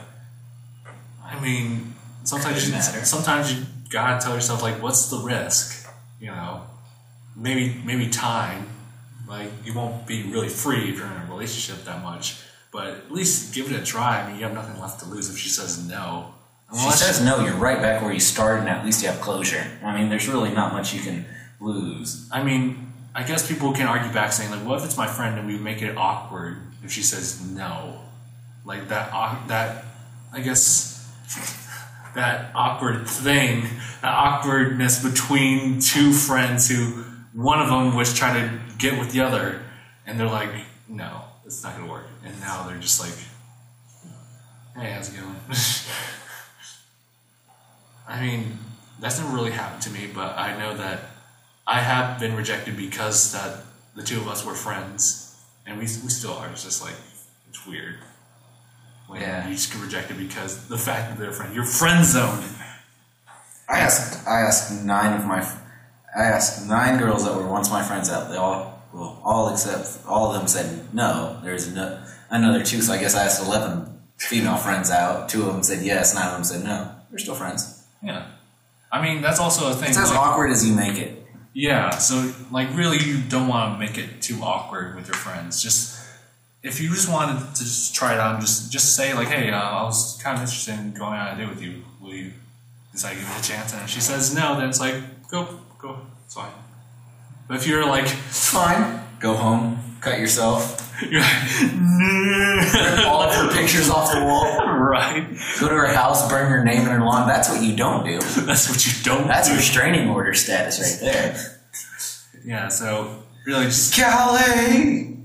[1.24, 3.04] I mean, sometimes you, matter.
[3.04, 5.79] sometimes you gotta tell yourself like, what's the risk?
[6.20, 6.62] You know,
[7.36, 8.66] maybe maybe time.
[9.28, 13.12] Like you won't be really free if you're in a relationship that much, but at
[13.12, 14.20] least give it a try.
[14.22, 16.34] I mean, you have nothing left to lose if she says no.
[16.72, 19.20] If she says no, you're right back where you started, and at least you have
[19.20, 19.64] closure.
[19.84, 21.24] I mean, there's really not much you can
[21.60, 22.28] lose.
[22.32, 25.38] I mean, I guess people can argue back saying like, what if it's my friend
[25.38, 28.00] and we make it awkward if she says no?
[28.64, 29.84] Like that, au- that,
[30.32, 31.08] I guess,
[32.14, 33.62] that awkward thing,
[34.02, 39.20] that awkwardness between two friends who one of them was trying to get with the
[39.20, 39.62] other,
[40.06, 40.50] and they're like,
[40.88, 42.06] no, it's not gonna work.
[42.24, 43.14] And now they're just like,
[44.76, 45.36] hey, how's it going?
[48.08, 48.58] I mean,
[48.98, 51.10] that's never really happened to me, but I know that
[51.66, 55.86] I have been rejected because that the two of us were friends, and we, we
[55.86, 56.48] still are.
[56.48, 56.94] It's just like
[57.48, 57.98] it's weird
[59.10, 59.46] when Yeah.
[59.48, 61.54] you just get rejected because the fact that they're friends.
[61.56, 62.44] You're friend zoned.
[63.68, 65.40] I asked I asked nine of my
[66.16, 68.30] I asked nine girls that were once my friends out.
[68.30, 71.38] They all well all except all of them said no.
[71.44, 71.98] There's no,
[72.30, 75.28] another two, so I guess I asked eleven female friends out.
[75.28, 76.90] Two of them said yes, nine of them said no.
[77.10, 77.84] We're still friends.
[78.02, 78.26] Yeah,
[78.90, 79.90] I mean that's also a thing.
[79.90, 81.16] It's as like- awkward as you make it.
[81.52, 85.60] Yeah, so like really you don't want to make it too awkward with your friends.
[85.62, 85.99] Just
[86.62, 89.50] if you just wanted to just try it out, and just just say like, hey,
[89.50, 91.82] uh, I was kind of interested in going on a date with you.
[92.00, 92.32] Will you
[92.92, 93.72] decide to give it a chance?
[93.72, 94.94] And if she says no, then it's like,
[95.28, 95.46] go,
[95.78, 96.52] go, it's fine.
[97.48, 99.00] But if you're like, It's fine.
[99.20, 105.26] Go home, cut yourself, you're like, no, all of her pictures off the wall, right?
[105.60, 107.28] go to her house, burn her name in her lawn.
[107.28, 108.18] That's what you don't do.
[108.42, 109.56] That's what you don't That's do.
[109.56, 111.60] restraining order status right there.
[112.46, 115.18] Yeah, so really just Kelly,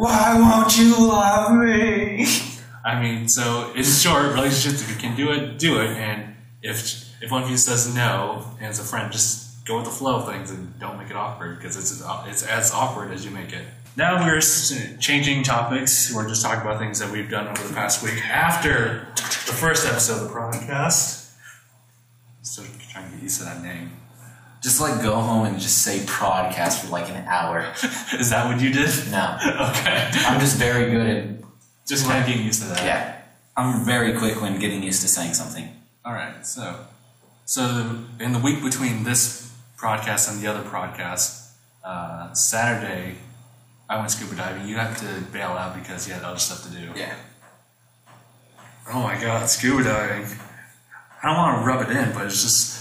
[0.00, 2.26] why won't you love me?
[2.82, 5.90] I mean, so in short, relationships, if you can do it, do it.
[5.90, 9.84] And if if one of you says no, and as a friend, just go with
[9.84, 13.26] the flow of things and don't make it awkward because it's it's as awkward as
[13.26, 13.66] you make it.
[13.94, 16.14] Now we're changing topics.
[16.14, 19.86] We're just talking about things that we've done over the past week after the first
[19.86, 21.34] episode of the podcast.
[22.40, 23.99] Still trying to get used to that name.
[24.62, 27.60] Just like go home and just say podcast for like an hour.
[28.18, 28.90] Is that what you did?
[29.10, 29.38] No,
[29.70, 30.10] Okay.
[30.26, 31.44] I'm just very good at
[31.86, 32.84] Just kind of getting used to that.
[32.84, 33.16] yeah.
[33.56, 35.68] I'm very quick when getting used to saying something.
[36.04, 36.76] All right, so
[37.44, 41.50] so in the week between this podcast and the other podcast,
[41.84, 43.16] uh, Saturday,
[43.88, 44.68] I went scuba diving.
[44.68, 46.90] You have to bail out because you had other stuff to do.
[46.94, 47.14] Yeah.
[48.92, 50.26] Oh my god, scuba diving!
[51.22, 52.79] I don't want to rub it in, but it's just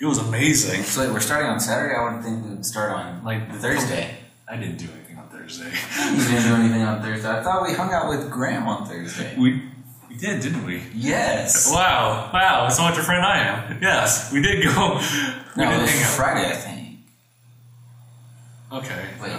[0.00, 0.82] it was amazing.
[0.82, 1.94] So wait, we're starting on Saturday.
[1.94, 4.16] I would think we'd start on Like Thursday.
[4.48, 5.18] I didn't do anything.
[5.18, 5.70] On Thursday.
[6.16, 7.28] You didn't do anything on Thursday.
[7.30, 9.34] I thought we hung out with Graham on Thursday.
[9.38, 9.62] we
[10.08, 10.82] we did, didn't we?
[10.94, 11.70] Yes.
[11.72, 13.78] Wow, wow, so much a friend I am.
[13.82, 15.00] Yes, we did go.
[15.56, 16.10] We No, it was hang out.
[16.10, 16.98] Friday, I think.
[18.72, 19.04] Okay.
[19.22, 19.32] Wait.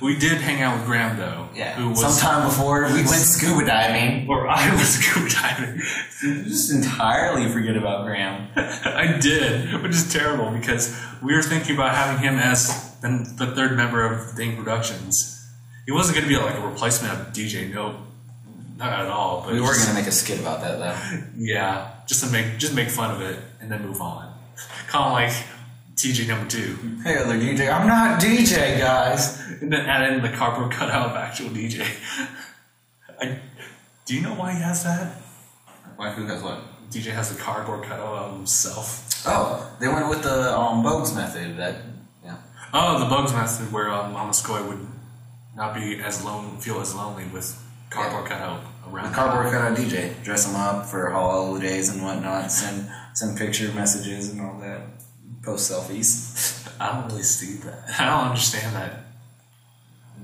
[0.00, 1.48] We did hang out with Graham though.
[1.54, 1.74] Yeah.
[1.74, 4.28] Who was Sometime before we went scuba diving.
[4.28, 5.80] or I was scuba diving.
[6.22, 8.48] You just entirely forget about Graham.
[8.56, 13.54] I did, which is terrible because we were thinking about having him as the, the
[13.54, 15.34] third member of Ding Productions.
[15.86, 17.96] He wasn't going to be like a replacement of DJ Nope,
[18.76, 19.42] not at all.
[19.44, 21.22] But We were gonna make a skit about that though.
[21.36, 24.32] yeah, just to make just make fun of it and then move on.
[24.88, 25.32] Kind of like
[25.98, 27.72] TJ number two, Hey, other DJ.
[27.72, 29.40] I'm not DJ, guys.
[29.60, 31.84] and then add in the cardboard cutout of actual DJ.
[33.20, 33.40] I,
[34.06, 35.16] do you know why he has that?
[35.96, 36.10] Why?
[36.10, 36.60] Who has what?
[36.90, 39.04] DJ has the cardboard cutout of himself.
[39.26, 41.56] Oh, they went with the um, Bogues method.
[41.56, 41.82] That
[42.24, 42.36] yeah.
[42.72, 44.86] Oh, the bugs method where um, Mama Skoy would
[45.56, 49.10] not be as lone, feel as lonely with cardboard cutout around.
[49.10, 50.22] The cardboard cutout DJ.
[50.22, 52.52] Dress him up for holidays and whatnot.
[52.52, 54.80] Send send picture messages and all that.
[55.48, 56.76] Post selfies.
[56.80, 57.84] I don't really see that.
[57.98, 59.04] I don't understand that.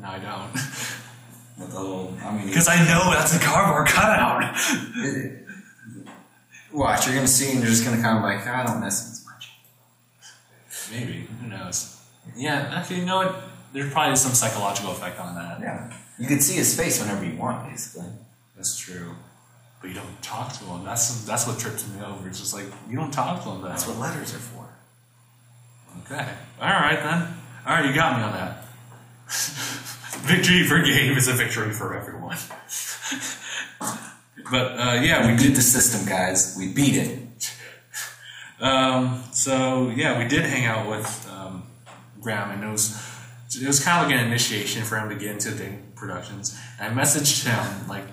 [0.02, 0.52] No, I don't.
[0.52, 2.14] With the little.
[2.22, 4.54] I mean, Because I know that's a cardboard cutout.
[6.74, 7.06] watch.
[7.06, 9.12] You're gonna see, and you're just gonna kind of like, ah, I don't miss him
[9.12, 9.50] as much.
[10.92, 11.26] Maybe.
[11.40, 12.02] Who knows?
[12.36, 13.42] Yeah, actually, you know what?
[13.72, 15.58] There's probably some psychological effect on that.
[15.60, 15.90] Yeah.
[16.18, 18.08] You can see his face whenever you want, basically.
[18.56, 19.14] That's true.
[19.80, 20.84] But you don't talk to him.
[20.84, 22.28] That's that's what trips me over.
[22.28, 23.62] It's just like, you don't talk to him.
[23.62, 24.63] That's what letters are for.
[26.02, 26.28] Okay.
[26.60, 27.34] All right then.
[27.66, 28.64] All right, you got me on that.
[30.24, 32.36] victory for game is a victory for everyone.
[34.50, 35.54] but uh, yeah, we did.
[35.54, 36.56] the system, guys.
[36.58, 37.20] We beat it.
[38.60, 41.64] Um, so yeah, we did hang out with um,
[42.20, 42.96] Graham, and it was
[43.60, 46.58] it was kind of like an initiation for him to get into Ding Productions.
[46.80, 48.04] And I messaged him like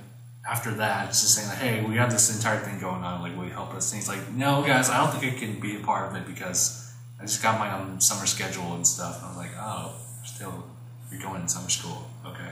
[0.50, 3.22] after that, just saying like, "Hey, we have this entire thing going on.
[3.22, 5.60] Like, will you help us?" And he's like, "No, guys, I don't think I can
[5.60, 6.81] be a part of it because
[7.22, 9.94] I just got my own summer schedule and stuff." And I was like, "Oh,
[10.26, 10.66] still,
[11.12, 12.10] you're going to summer school?
[12.26, 12.50] Okay."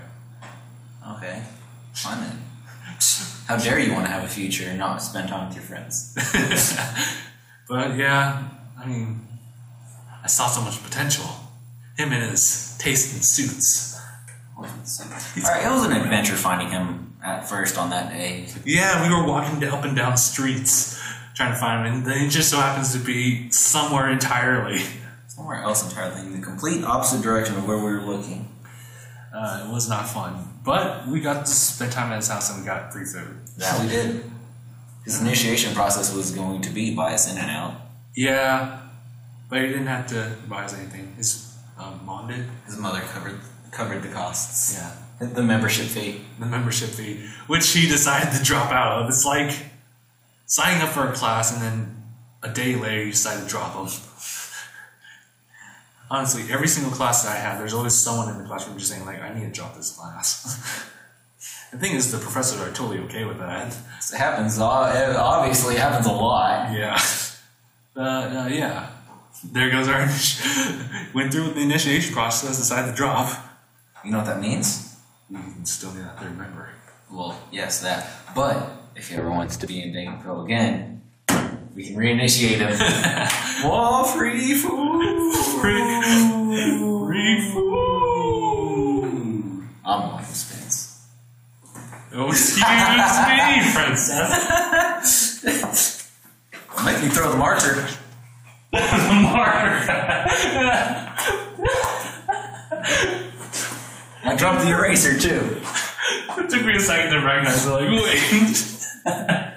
[1.18, 1.42] Okay.
[1.94, 2.38] Fine then.
[3.48, 6.16] How dare you want to have a future and not spend time with your friends?
[7.70, 8.50] But yeah,
[8.80, 9.20] I mean,
[10.24, 11.26] I saw so much potential.
[11.98, 13.96] Him and his taste in suits.
[15.46, 18.48] Alright, it was an adventure finding him at first on that day.
[18.66, 20.99] Yeah, we were walking up and down streets
[21.36, 24.80] trying to find him, and then it just so happens to be somewhere entirely.
[25.28, 28.48] Somewhere else entirely, in the complete opposite direction of where we were looking.
[29.34, 30.34] Uh, it was not fun,
[30.66, 33.38] but we got to spend time at his house and we got free food.
[33.58, 34.24] That we did.
[35.06, 37.76] His initiation process was going to be buy us in and out.
[38.16, 38.82] Yeah,
[39.50, 41.14] but he didn't have to buy us anything.
[41.16, 42.46] His um, mom did.
[42.66, 43.40] His mother covered
[43.72, 44.74] covered the costs.
[45.22, 46.22] Yeah, The membership fee.
[46.40, 49.10] the membership fee, which he decided to drop out of.
[49.10, 49.52] It's like
[50.50, 52.04] signing up for a class and then
[52.42, 53.88] a day later you decide to drop them.
[56.12, 59.06] Honestly, every single class that I have, there's always someone in the classroom just saying
[59.06, 60.90] like, "I need to drop this class."
[61.72, 63.68] the thing is, the professors are totally okay with that.
[63.68, 64.58] It happens.
[64.58, 66.74] It obviously happens a lot.
[66.74, 67.00] Yeah.
[67.96, 68.90] Uh, uh, yeah.
[69.44, 70.00] There goes our
[71.14, 73.32] went through with the initiation process, decided to drop.
[74.04, 74.98] You know what that means?
[75.30, 76.70] We can still need that third member.
[77.12, 78.10] Well, yes, that.
[78.34, 80.08] But if he ever wants to be in Dang
[80.44, 81.02] again,
[81.76, 82.78] we can reinitiate him.
[83.70, 85.34] Wall free food.
[85.62, 85.82] Free,
[87.08, 87.70] free food.
[89.86, 91.08] I'm Michael Spence.
[92.14, 95.40] Oh, excuse me, princess.
[96.86, 97.88] Make me throw the marker.
[98.72, 99.90] Mark.
[104.24, 105.62] I dropped the eraser too.
[106.38, 107.70] it took me a second to recognize it.
[107.70, 108.79] Like, wait.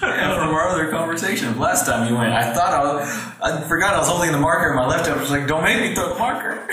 [0.00, 3.08] From our other conversation last time you went, I thought I was,
[3.42, 5.18] I forgot I was holding the marker in my left hand.
[5.18, 6.68] I was like, don't make me throw the marker.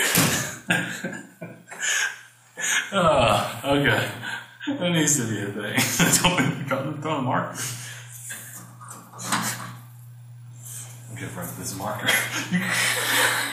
[2.92, 4.10] Oh, okay.
[4.66, 6.22] That needs to be a thing.
[6.22, 7.58] Don't don't throw a marker.
[11.14, 12.06] Okay, right, this marker.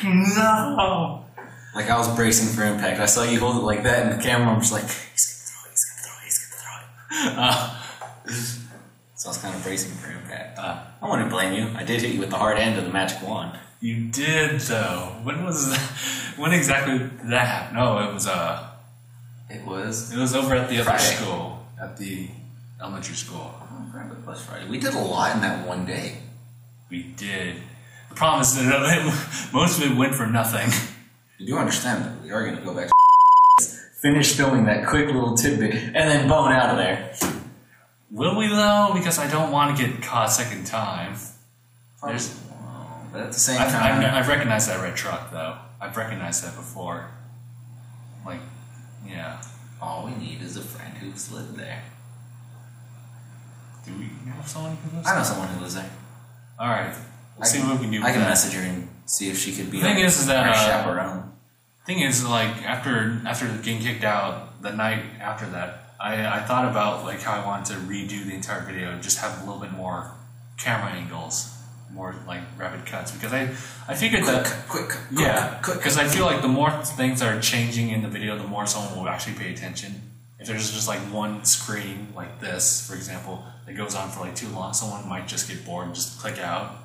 [0.03, 1.25] no.
[1.73, 2.99] Like I was bracing for impact.
[2.99, 4.53] I saw you hold it like that in the camera.
[4.53, 7.49] I'm just like, he's gonna throw it, he's gonna throw it, he's gonna throw it.
[7.49, 7.81] Uh,
[9.17, 10.59] So I was kind of bracing for impact.
[10.59, 11.69] uh, I wouldn't blame you.
[11.73, 13.57] I did hit you with the hard end of the magic wand.
[13.79, 15.15] you did though.
[15.23, 15.79] When was that?
[16.37, 17.75] When exactly did that happen?
[17.77, 18.71] No, it was uh,
[19.49, 22.27] It was it was over at the other school, at the
[22.81, 23.55] elementary school.
[23.55, 24.67] oh, Friday plus Friday.
[24.67, 26.17] We did a lot in that one day.
[26.89, 27.55] We did.
[28.09, 30.69] The problem is that most of it went for nothing.
[31.37, 33.65] You do understand that we are going to go back to
[34.01, 37.13] finish filming that quick little tidbit, and then bone out of there.
[38.11, 38.91] Will we though?
[38.93, 41.15] Because I don't want to get caught second time.
[42.05, 42.39] There's,
[43.11, 45.57] But at the same I've, time, I've, I've recognized that red truck though.
[45.81, 47.09] I've recognized that before.
[48.25, 48.39] Like,
[49.07, 49.41] yeah.
[49.81, 51.83] all we need is a friend who's lived there.
[53.85, 55.13] Do we know someone who lives there?
[55.13, 55.23] I know there?
[55.23, 55.91] someone who lives there.
[56.59, 56.95] All right.
[57.35, 58.03] We'll I see can, what we can do.
[58.03, 58.29] I can that.
[58.29, 61.31] message her and see if she could be The thing is, is that, uh, chaperone.
[61.85, 66.69] Thing is, like after after getting kicked out, the night after that, I, I thought
[66.69, 69.61] about like how I wanted to redo the entire video and just have a little
[69.61, 70.11] bit more
[70.57, 71.51] camera angles,
[71.91, 73.43] more like rapid cuts because I
[73.87, 75.77] I figured Quick, that quick, quick, yeah, quick.
[75.77, 78.97] because I feel like the more things are changing in the video, the more someone
[78.97, 80.01] will actually pay attention.
[80.39, 84.35] If there's just like one screen like this, for example, that goes on for like
[84.35, 86.75] too long, someone might just get bored and just click out.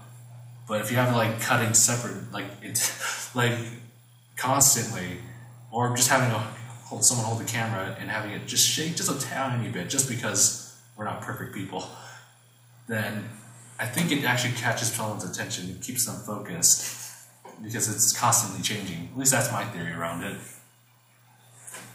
[0.68, 2.78] But if you have like cutting separate, like it,
[3.34, 3.58] like
[4.36, 5.18] constantly,
[5.72, 6.46] or just having a
[6.90, 10.08] hold someone hold the camera and having it just shake just a tiny bit, just
[10.08, 11.88] because we're not perfect people,
[12.88, 13.28] then
[13.78, 17.28] I think it actually catches someone's attention and keeps them focused
[17.62, 19.08] because it's constantly changing.
[19.12, 20.36] At least that's my theory around it.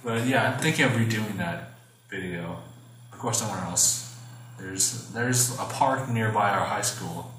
[0.02, 1.72] But yeah, I'm thinking of redoing that
[2.10, 2.60] video.
[3.12, 4.16] Of course, somewhere else.
[4.58, 7.34] There's there's a park nearby our high school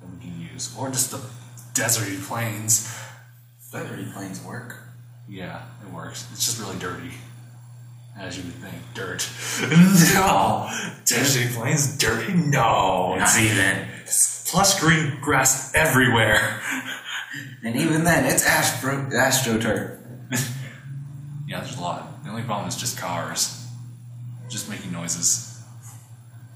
[0.00, 1.20] that we can use, or just the
[1.74, 2.88] deserty plains.
[3.58, 4.76] Feathery planes work.
[5.28, 5.62] Yeah,
[5.94, 6.26] works.
[6.32, 7.10] It's just really dirty,
[8.18, 8.74] as you would think.
[8.94, 9.28] Dirt.
[10.14, 10.68] No,
[11.04, 12.32] Deserty plains, dirty.
[12.34, 13.86] No, not even.
[14.46, 16.60] plush green grass everywhere.
[17.64, 19.98] And even then, it's astro astroturf.
[21.48, 22.22] Yeah, there's a lot.
[22.24, 23.66] The only problem is just cars,
[24.48, 25.62] just making noises.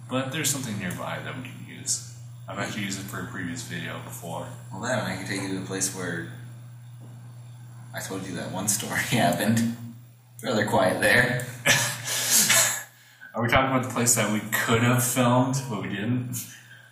[0.09, 2.14] But there's something nearby that we can use.
[2.49, 4.47] I've actually used it for a previous video before.
[4.72, 6.32] Well, then I can take you to a place where
[7.99, 9.77] I told you that one story happened.
[10.45, 11.45] Rather quiet there.
[13.35, 16.37] Are we talking about the place that we could have filmed, but we didn't?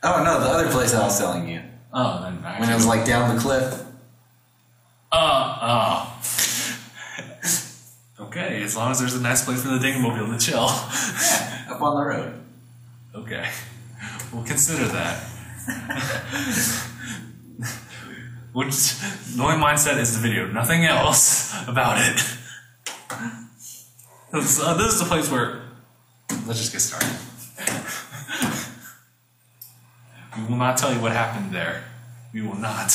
[0.03, 3.07] Oh no, the other place I was telling you Oh, then when it was like
[3.07, 3.85] down the cliff.
[5.13, 6.21] Uh, oh.
[8.27, 10.67] okay, as long as there's a nice place for the Dingamobile to chill.
[11.73, 12.35] Up on the road.
[13.15, 13.49] Okay,
[14.33, 15.23] we'll consider that.
[18.57, 18.97] Which
[19.37, 22.25] the only mindset is the video, nothing else about it.
[24.33, 25.63] This, uh, this is the place where
[26.47, 27.09] let's just get started.
[30.37, 31.85] we will not tell you what happened there.
[32.35, 32.87] We will not.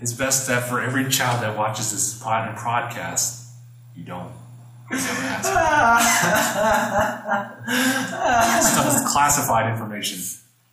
[0.00, 3.46] It's best that for every child that watches this pod podcast,
[3.96, 4.32] you don't.
[4.92, 5.00] Stuff
[8.88, 10.18] is classified information.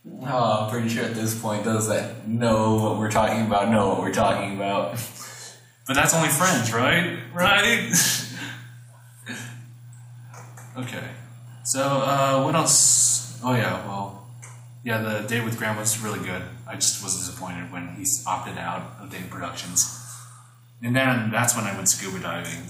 [0.06, 3.88] Oh, I'm pretty sure at this point those that know what we're talking about know
[3.88, 4.98] what we're talking about.
[5.86, 7.18] But that's only friends, right?
[7.34, 7.90] Right?
[10.78, 11.02] okay.
[11.64, 13.40] So, uh, what else?
[13.42, 14.28] Oh, yeah, well,
[14.84, 16.42] yeah, the date with Graham was really good.
[16.64, 20.00] I just was disappointed when he opted out of Dane Productions.
[20.80, 22.62] And then that's when I went scuba diving,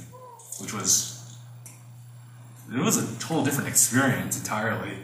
[0.59, 1.39] which was.
[2.73, 4.97] It was a total different experience entirely.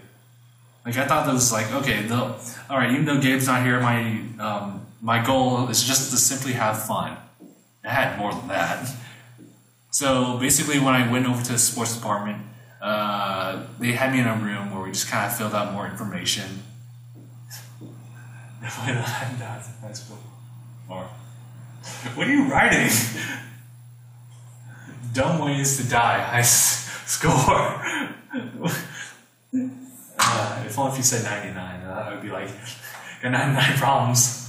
[0.86, 2.16] Like I thought that was like okay, the
[2.70, 2.92] all right.
[2.92, 7.16] Even though Gabe's not here, my um, my goal is just to simply have fun.
[7.84, 8.88] I had more than that.
[9.90, 12.38] So basically, when I went over to the sports department,
[12.80, 15.86] uh, they had me in a room where we just kind of filled out more
[15.88, 16.62] information.
[20.88, 21.02] Or
[22.14, 22.88] what are you writing?
[25.12, 26.20] Dumb ways to die.
[26.20, 27.82] High score.
[30.28, 32.48] Uh, if only if you said 99, uh, I would be like,
[33.22, 34.46] got 99 problems.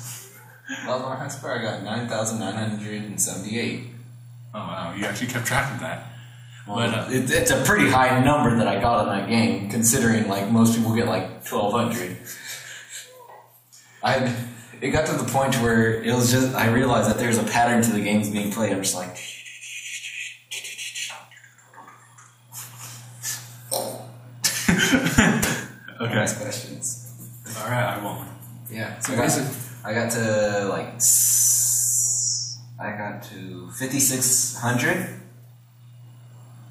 [0.86, 3.86] Well, score I got nine thousand nine hundred and seventy-eight.
[4.54, 6.12] Oh wow, you actually kept track of that.
[6.68, 9.70] Well, But, uh, it, it's a pretty high number that I got on that game,
[9.70, 12.18] considering like most people get like twelve hundred.
[14.04, 14.36] I
[14.82, 17.82] it got to the point where it was just I realized that there's a pattern
[17.84, 18.74] to the games being played.
[18.74, 19.18] I'm just like.
[26.02, 26.14] Okay.
[26.14, 27.04] Ask questions.
[27.58, 28.28] Alright, I won't.
[28.70, 29.00] Yeah.
[29.00, 30.94] So I got, basic- I got to like
[32.80, 34.98] I got to fifty six hundred,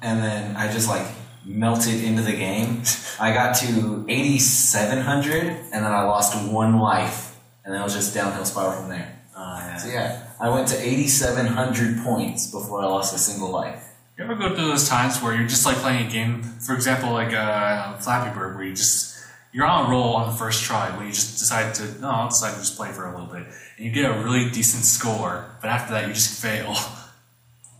[0.01, 1.05] and then I just like
[1.45, 2.83] melted into the game.
[3.19, 7.83] I got to eighty seven hundred, and then I lost one life, and then it
[7.83, 9.19] was just downhill spiral from there.
[9.35, 9.77] Oh, yeah.
[9.77, 13.83] So yeah, I went to eighty seven hundred points before I lost a single life.
[14.17, 17.11] You ever go through those times where you're just like playing a game, for example,
[17.11, 19.16] like uh, Flappy Bird, where you just
[19.53, 22.29] you're on a roll on the first try, when you just decide to no, I'll
[22.29, 23.43] decide to just play for a little bit,
[23.77, 26.73] and you get a really decent score, but after that you just fail.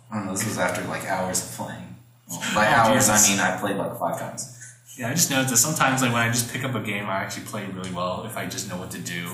[0.09, 1.95] I don't know, this was after like hours of playing.
[2.30, 3.28] Well, by Oh, hours, Jesus.
[3.28, 4.53] I mean I played like five times.
[4.97, 7.18] Yeah, I just noticed that sometimes, like when I just pick up a game, I
[7.18, 9.28] actually play really well if I just know what to do.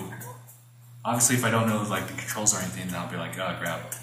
[1.05, 3.55] Obviously, if I don't know like the controls or anything, then I'll be like, oh
[3.59, 3.93] crap.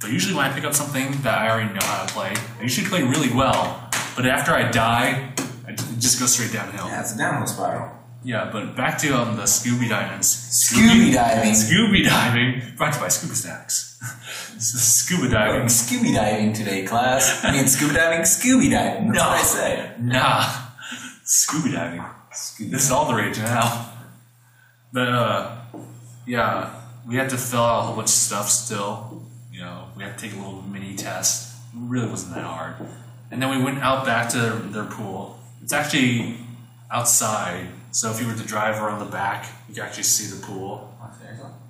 [0.00, 2.62] But usually, when I pick up something that I already know how to play, I
[2.62, 3.88] usually play really well.
[4.16, 5.29] But after I die, I ju- it
[6.00, 6.86] just goes straight downhill.
[6.88, 7.90] Yeah, it's a downhill spiral.
[8.22, 10.26] Yeah, but back to um, the Scooby divings.
[10.28, 11.52] Scooby diving.
[11.52, 13.96] Scooby diving, brought to by Scuba Stacks.
[14.58, 15.66] Scuba diving.
[15.68, 17.42] Scooby diving today, class.
[17.44, 19.08] I mean, scuba diving, Scooby diving.
[19.12, 19.28] That's No.
[19.28, 19.92] what I say.
[20.00, 20.52] Nah,
[21.24, 22.04] scuba diving.
[22.70, 23.90] This is all the rage now.
[24.92, 25.56] But uh,
[26.26, 26.74] yeah,
[27.08, 29.22] we had to fill out a whole bunch of stuff still.
[29.50, 31.54] You know, we had to take a little mini test.
[31.74, 32.74] It really wasn't that hard.
[33.30, 35.38] And then we went out back to their, their pool.
[35.62, 36.36] It's actually
[36.90, 40.44] outside, so if you were to drive around the back, you could actually see the
[40.44, 40.96] pool.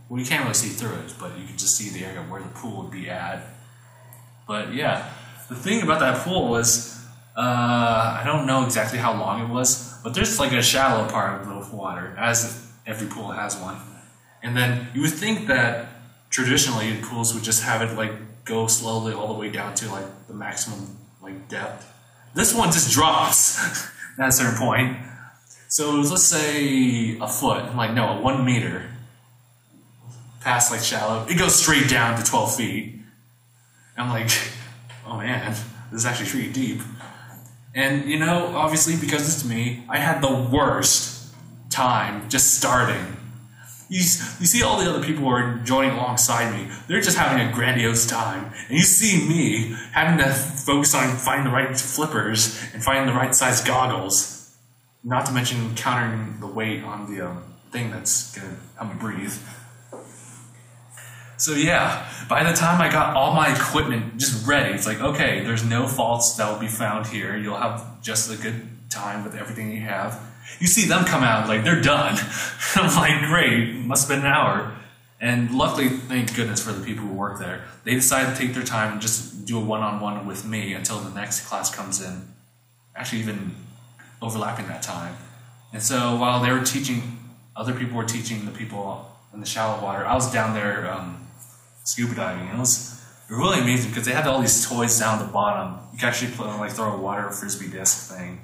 [0.09, 2.43] Well, you can't really see through it, but you can just see the area where
[2.43, 3.47] the pool would be at.
[4.47, 5.09] But yeah,
[5.49, 7.05] the thing about that pool was,
[7.37, 7.41] uh,
[8.21, 11.47] I don't know exactly how long it was, but there's like a shallow part of
[11.47, 13.77] the water, as every pool has one.
[14.43, 15.89] And then you would think that
[16.31, 18.13] traditionally pools would just have it like
[18.45, 21.87] go slowly all the way down to like the maximum like depth.
[22.35, 23.59] This one just drops
[24.19, 24.97] at a certain point.
[25.69, 28.91] So let's say a foot, I'm like no, one meter
[30.41, 31.27] past like shallow.
[31.29, 32.95] It goes straight down to 12 feet.
[33.97, 34.31] I'm like,
[35.07, 35.51] oh man,
[35.93, 36.81] this is actually pretty deep.
[37.75, 41.33] And you know, obviously because it's me, I had the worst
[41.69, 43.17] time just starting.
[43.91, 47.45] You, you see all the other people who are joining alongside me, they're just having
[47.45, 48.53] a grandiose time.
[48.69, 53.19] And you see me having to focus on finding the right flippers and finding the
[53.19, 54.57] right size goggles.
[55.03, 59.35] Not to mention countering the weight on the um, thing that's gonna help me breathe.
[61.37, 65.43] So yeah, by the time I got all my equipment just ready, it's like, okay,
[65.43, 67.37] there's no faults that will be found here.
[67.37, 70.30] You'll have just a good time with everything you have.
[70.59, 72.19] You see them come out like they're done.
[72.75, 74.77] I'm like, great, must have been an hour.
[75.21, 77.65] And luckily, thank goodness for the people who work there.
[77.85, 81.11] They decided to take their time and just do a one-on-one with me until the
[81.11, 82.29] next class comes in.
[82.97, 83.55] Actually, even
[84.23, 85.17] overlapping that time.
[85.73, 87.19] And so while they were teaching,
[87.55, 90.07] other people were teaching the people in the shallow water.
[90.07, 91.29] I was down there um,
[91.85, 92.49] scuba diving.
[92.49, 95.79] It was really amazing because they had all these toys down the bottom.
[95.93, 98.41] You could actually like throw a water frisbee disc thing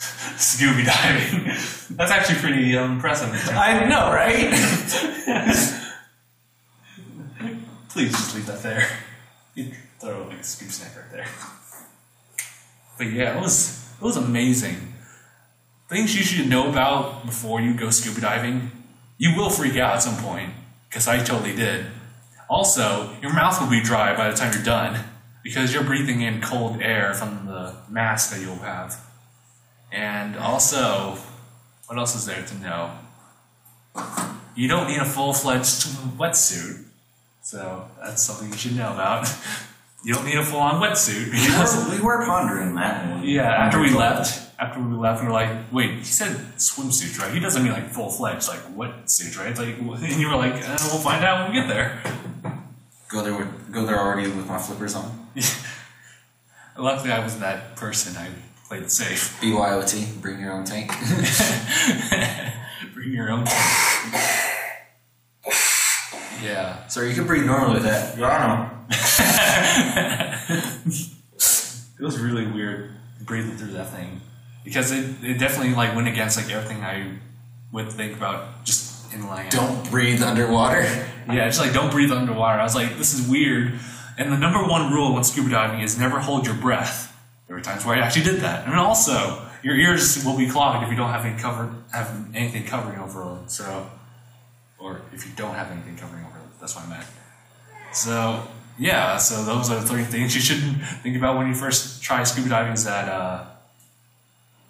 [0.36, 1.44] scuba diving.
[1.90, 3.28] That's actually pretty impressive.
[3.50, 4.50] I know, right?
[7.90, 8.88] Please just leave that there.
[9.54, 11.26] You throw like a scoop snack right there.
[12.96, 14.94] But yeah, it was it was amazing.
[15.88, 18.70] Things you should know about before you go scuba diving.
[19.18, 20.52] You will freak out at some point
[20.88, 21.86] because I totally did.
[22.48, 25.04] Also, your mouth will be dry by the time you're done
[25.42, 28.98] because you're breathing in cold air from the mask that you'll have.
[29.92, 31.18] And also,
[31.86, 32.92] what else is there to know?
[34.54, 35.86] You don't need a full fledged
[36.18, 36.84] wetsuit.
[37.42, 39.28] So that's something you should know about.
[40.02, 43.22] You don't need a full on wetsuit because we were pondering that.
[43.22, 47.34] yeah, after we left, after we left, we were like, wait, he said swimsuit, right?
[47.34, 49.56] He doesn't mean like full fledged, like wetsuit, right?
[49.58, 49.76] Like,
[50.10, 52.00] and you were like, eh, we'll find out when we get there.
[53.08, 55.28] Go there with go there already with my flippers on.
[56.78, 58.16] Luckily, I wasn't that person.
[58.16, 58.30] I
[58.70, 59.36] played it safe.
[59.42, 60.92] BYOT, bring your own tank.
[62.94, 63.44] Bring your own.
[66.44, 66.86] yeah.
[66.86, 68.16] so you can breathe normally with that.
[71.98, 72.92] It was really weird
[73.26, 74.22] breathing through that thing
[74.64, 77.18] because it, it definitely like went against like everything I
[77.72, 79.50] would think about just in land.
[79.50, 80.80] Don't breathe underwater.
[81.28, 82.58] Yeah, just like don't breathe underwater.
[82.58, 83.78] I was like, this is weird.
[84.16, 87.09] And the number one rule when scuba diving is never hold your breath.
[87.50, 90.84] There were times where I actually did that, and also your ears will be clogged
[90.84, 93.48] if you don't have any cover have anything covering over them.
[93.48, 93.90] So,
[94.78, 97.06] or if you don't have anything covering over them, that's what I meant.
[97.92, 98.46] So
[98.78, 102.22] yeah, so those are the three things you should think about when you first try
[102.22, 102.74] scuba diving.
[102.74, 103.46] Is that uh,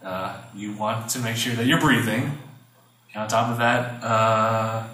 [0.02, 2.38] uh, you want to make sure that you're breathing.
[3.12, 4.88] And on top of that, uh,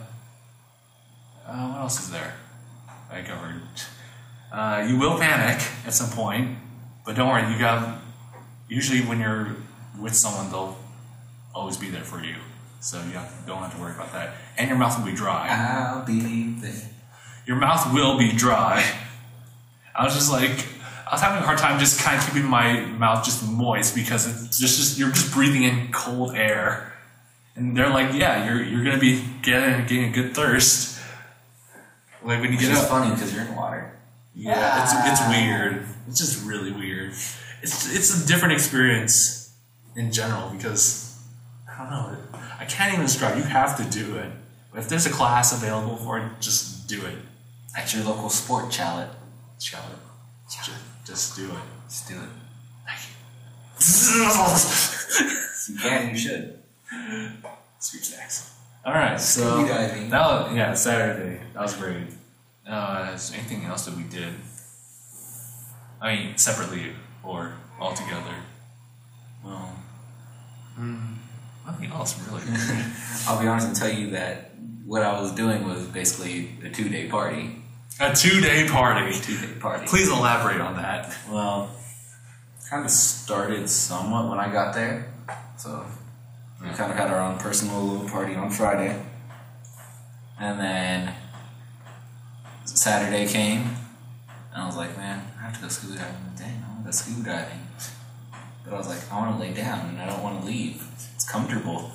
[1.47, 2.35] uh, what else is there?
[3.13, 3.63] I covered.
[4.51, 6.59] Uh, you will panic at some point,
[7.07, 7.51] but don't worry.
[7.51, 8.01] You got.
[8.69, 9.55] Usually, when you're
[9.99, 10.77] with someone, they'll
[11.55, 12.35] always be there for you,
[12.81, 13.13] so you
[13.47, 14.35] don't have to worry about that.
[14.59, 15.49] And your mouth will be dry.
[15.49, 16.91] I'll be there.
[17.47, 18.85] Your mouth will be dry.
[19.95, 20.51] I was just like,
[21.09, 24.27] I was having a hard time just kind of keeping my mouth just moist because
[24.27, 26.93] it's just, just you're just breathing in cold air,
[27.55, 31.01] and they're like, yeah, you're you're gonna be getting getting a good thirst.
[32.25, 32.89] Like when you Which get is up.
[32.89, 33.93] funny because you're in water.
[34.35, 35.87] Yeah, it's it's weird.
[36.09, 37.11] It's just really weird.
[37.63, 39.55] It's it's a different experience
[39.97, 41.19] in general because
[41.69, 42.17] I don't know.
[42.59, 43.37] I can't even describe.
[43.37, 44.31] You have to do it.
[44.75, 47.17] If there's a class available for it, just do it.
[47.77, 49.09] At your local sport chalet.
[49.61, 49.99] Shall it.
[50.51, 50.71] Just,
[51.07, 51.89] just do it.
[51.89, 52.29] Just do it.
[55.69, 56.59] You can, you should.
[57.81, 58.55] Screw snacks.
[58.85, 61.41] All right, so that was, yeah Saturday.
[61.55, 62.07] That was great.
[62.67, 64.33] Uh, is there anything else that we did?
[66.01, 66.93] I mean, separately
[67.23, 68.35] or all together?
[69.45, 69.77] Well,
[70.75, 71.15] hmm,
[71.65, 72.43] nothing else really.
[73.27, 74.53] I'll be honest and tell you that
[74.85, 77.63] what I was doing was basically a two day party.
[77.99, 79.19] A two-day party.
[79.21, 79.87] Two day party.
[79.87, 81.17] Please elaborate on that.
[81.31, 81.71] Well,
[82.69, 85.11] kind of started somewhat when I got there.
[85.57, 85.87] So
[86.61, 89.03] we kind of had our own personal little party on Friday.
[90.39, 91.15] And then
[92.65, 93.63] Saturday came,
[94.53, 95.23] and I was like, man,
[95.57, 96.15] To go scuba diving.
[96.37, 97.61] Dang, I want to go scuba diving.
[98.65, 100.87] But I was like, I want to lay down and I don't want to leave.
[101.15, 101.91] It's comfortable.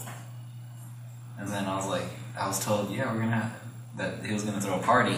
[1.38, 2.06] And then I was like,
[2.40, 3.52] I was told, yeah, we're gonna
[3.98, 5.18] that he was gonna throw a party,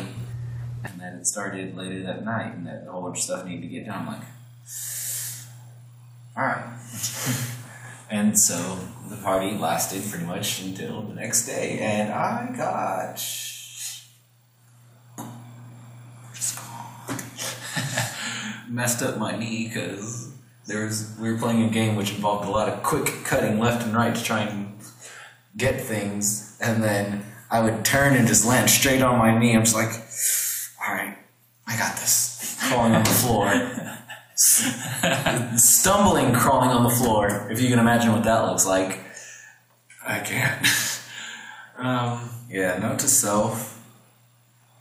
[0.84, 3.62] and that it started later that night, and that a whole bunch of stuff needed
[3.62, 4.00] to get done.
[4.00, 4.22] I'm like,
[6.36, 6.80] all right.
[8.10, 8.80] and so
[9.10, 13.16] the party lasted pretty much until the next day, and I got
[16.34, 17.20] just gone.
[18.74, 20.32] Messed up my knee because
[20.66, 23.86] there was we were playing a game which involved a lot of quick cutting left
[23.86, 24.74] and right to try and
[25.56, 29.56] get things, and then I would turn and just land straight on my knee.
[29.56, 29.92] I'm just like,
[30.86, 31.16] all right,
[31.68, 32.32] I got this.
[32.70, 33.52] Falling on the floor,
[35.58, 37.50] stumbling, crawling on the floor.
[37.52, 39.00] If you can imagine what that looks like.
[40.06, 40.66] I can't.
[41.78, 43.82] um, Yeah, note to self: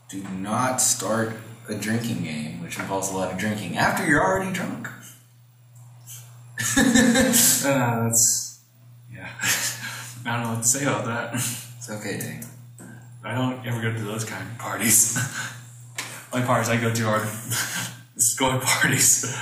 [0.09, 1.33] do not start
[1.69, 4.87] a drinking game, which involves a lot of drinking after you're already drunk.
[6.77, 8.61] uh, that's
[9.13, 9.29] yeah.
[10.25, 11.33] I don't know what to say about that.
[11.33, 12.45] It's okay, Dave.
[13.23, 15.17] I don't ever go to those kind of parties.
[16.33, 17.27] Only parties I go to are
[18.37, 19.37] going parties.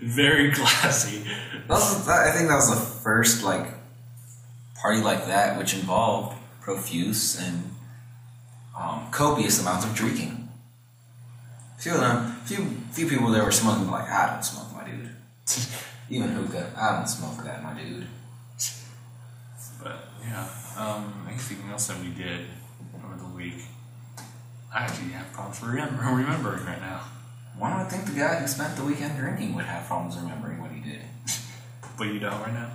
[0.00, 1.24] Very classy.
[1.66, 3.66] That was, that, I think that was the first like
[4.80, 7.74] party like that, which involved profuse and
[8.78, 10.43] um, copious amounts of drinking.
[11.84, 15.10] Few of them, few few people there were smoking like I don't smoke, my dude.
[16.08, 18.06] Even hookah, I don't smoke that, my dude.
[19.82, 22.46] But yeah, um, anything else that we did
[23.04, 23.66] over the week?
[24.74, 27.00] I actually have problems remem- remembering right now.
[27.58, 30.70] One would think the guy who spent the weekend drinking would have problems remembering what
[30.70, 31.02] he did.
[31.98, 32.70] But you don't right now.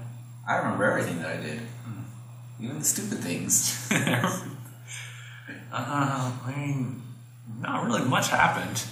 [0.48, 1.62] I remember everything that I did,
[2.62, 3.90] even the stupid things.
[3.92, 4.52] uh,
[5.74, 7.02] I mean,
[7.60, 8.84] not really much happened.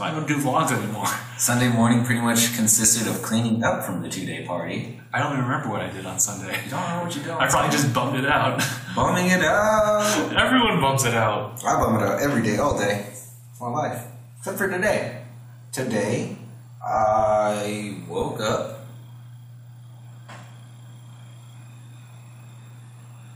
[0.00, 1.04] So I don't do vlogs anymore.
[1.36, 4.98] Sunday morning pretty much consisted of cleaning up from the two-day party.
[5.12, 6.58] I don't even remember what I did on Sunday.
[6.64, 7.32] You don't know what you do.
[7.32, 8.62] I probably just bummed it out.
[8.96, 10.32] bumming it out.
[10.34, 11.62] Everyone bumps it out.
[11.66, 13.12] I bum it out every day, all day.
[13.60, 14.06] My life.
[14.38, 15.22] Except for today.
[15.70, 16.34] Today,
[16.82, 18.86] I woke up.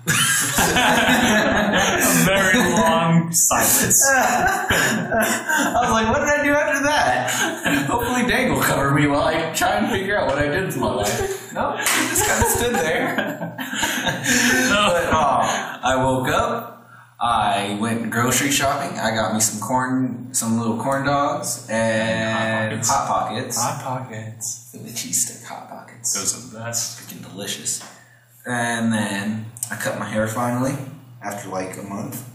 [1.74, 4.02] A very long silence.
[4.10, 6.53] I was like, what did I do?
[7.94, 10.78] Hopefully, Dave will cover me while I try and figure out what I did with
[10.78, 11.52] my life.
[11.54, 13.14] No, he just kind of stood there.
[13.56, 16.90] but uh, I woke up.
[17.20, 18.98] I went grocery shopping.
[18.98, 23.62] I got me some corn, some little corn dogs, and Hot hot pockets.
[23.62, 24.72] Hot pockets.
[24.72, 26.14] The cheese stick hot pockets.
[26.14, 26.98] Those are the best.
[26.98, 27.80] freaking delicious.
[28.44, 30.74] And then I cut my hair finally
[31.22, 32.28] after like a month.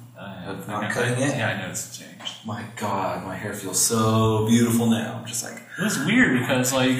[0.63, 1.37] Of not cutting it?
[1.37, 2.45] Yeah, I know it's changed.
[2.45, 5.19] My God, my hair feels so beautiful now.
[5.19, 6.99] I'm just like, It was weird because like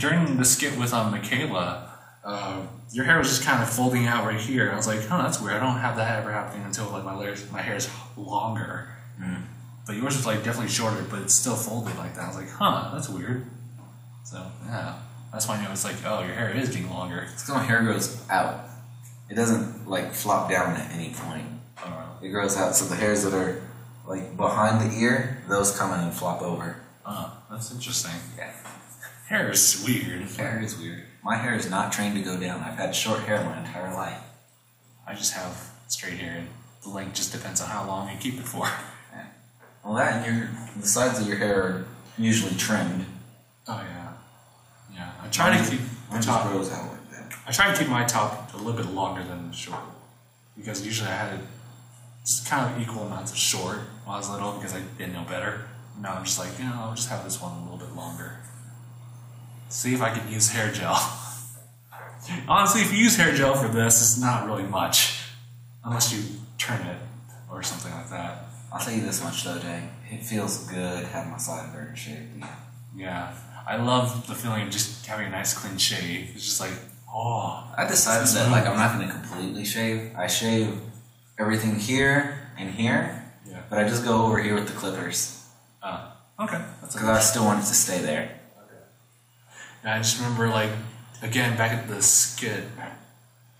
[0.00, 1.92] during the skit with um, Michaela,
[2.24, 2.60] uh,
[2.92, 4.70] your hair was just kind of folding out right here.
[4.72, 5.54] I was like, oh, that's weird.
[5.56, 8.88] I don't have that ever happening until like my layers, my hair is longer.
[9.20, 9.42] Mm.
[9.86, 12.24] But yours was like definitely shorter, but it's still folded like that.
[12.24, 13.46] I was like, huh, that's weird.
[14.24, 14.98] So yeah,
[15.32, 17.26] that's why I know it's like, oh, your hair is getting longer.
[17.32, 18.66] it's 'cause my hair grows out.
[19.30, 21.46] It doesn't like flop down at any point.
[22.22, 23.62] It grows out, so the hairs that are
[24.06, 26.76] like behind the ear, those come in and flop over.
[27.06, 28.12] uh, that's interesting.
[28.36, 28.52] Yeah.
[29.28, 30.22] Hair is weird.
[30.22, 31.04] Hair is weird.
[31.22, 32.60] My hair is not trained to go down.
[32.60, 34.18] I've had short hair my entire life.
[35.06, 36.48] I just have straight hair, and
[36.82, 38.68] the length just depends on how long you keep it for.
[39.82, 41.84] Well, that and your the sides of your hair are
[42.18, 43.06] usually trimmed.
[43.66, 44.12] Oh yeah,
[44.94, 45.10] yeah.
[45.24, 46.50] I try to keep Mine just top.
[46.50, 47.32] grows out like that.
[47.46, 49.80] I try to keep my top a little bit longer than the short
[50.54, 51.46] because usually I had it
[52.24, 55.24] just kind of equal amounts of short when I was little because I didn't know
[55.28, 55.68] better.
[56.00, 58.38] Now I'm just like, you know, I'll just have this one a little bit longer.
[59.68, 60.94] See if I can use hair gel.
[62.48, 65.20] Honestly, if you use hair gel for this, it's not really much.
[65.84, 66.22] Unless you
[66.58, 66.98] turn it
[67.50, 68.44] or something like that.
[68.72, 69.88] I'll tell you this much though, Jay.
[70.10, 72.44] It feels good having my sideburn shaved.
[72.94, 73.34] Yeah.
[73.66, 76.30] I love the feeling of just having a nice clean shave.
[76.34, 76.72] It's just like,
[77.12, 77.72] oh.
[77.76, 80.12] I decided that like I'm not going to completely shave.
[80.16, 80.78] I shave
[81.40, 83.60] everything here and here, Yeah.
[83.70, 85.36] but I just go over here with the clippers
[85.82, 86.60] Uh, okay.
[86.82, 88.36] That's because I still wanted to stay there.
[89.82, 90.70] And I just remember, like,
[91.22, 92.64] again, back at the skit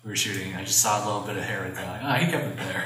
[0.05, 1.87] we were shooting, I just saw a little bit of hair right there.
[1.87, 2.85] Like, ah, he kept it there.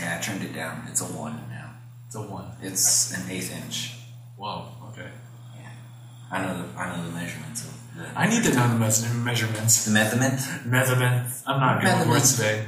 [0.00, 0.84] Yeah, I trimmed it down.
[0.90, 1.70] It's a one now.
[2.06, 2.46] It's a one.
[2.62, 3.92] It's an eighth inch.
[4.36, 5.08] Whoa, okay.
[5.58, 5.68] Yeah.
[6.32, 9.84] I know the I know the measurements of the, I need to know the measurements.
[9.84, 10.40] the measurement.
[10.66, 11.26] Measurement.
[11.46, 12.10] I'm not good with Measurement.
[12.10, 12.64] words today.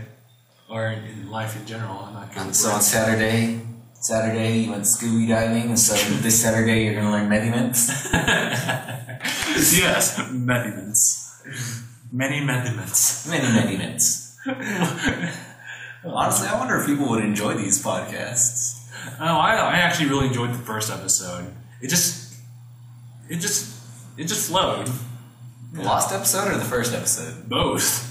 [0.68, 2.80] Or in life in general, I'm not good So on.
[2.82, 3.60] Saturday,
[3.94, 8.08] Saturday you went scuba diving, and so this Saturday you're gonna learn measurements.
[8.12, 11.42] yes, measurements.
[12.12, 13.26] Many measurements.
[13.28, 14.36] Many measurements.
[16.04, 18.74] Honestly, I wonder if people would enjoy these podcasts.
[19.20, 21.52] Oh, I, I actually really enjoyed the first episode.
[21.80, 22.34] It just,
[23.28, 23.74] it just,
[24.16, 24.88] it just flowed.
[25.72, 27.48] The last episode or the first episode?
[27.48, 28.07] Both.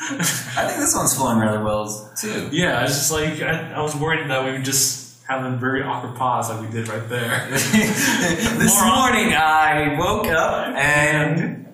[0.00, 2.48] I think this one's flowing rather well too.
[2.52, 5.56] Yeah, I was just like, I, I was worried that we would just have a
[5.56, 7.48] very awkward pause like we did right there.
[7.50, 11.66] this More morning I woke up and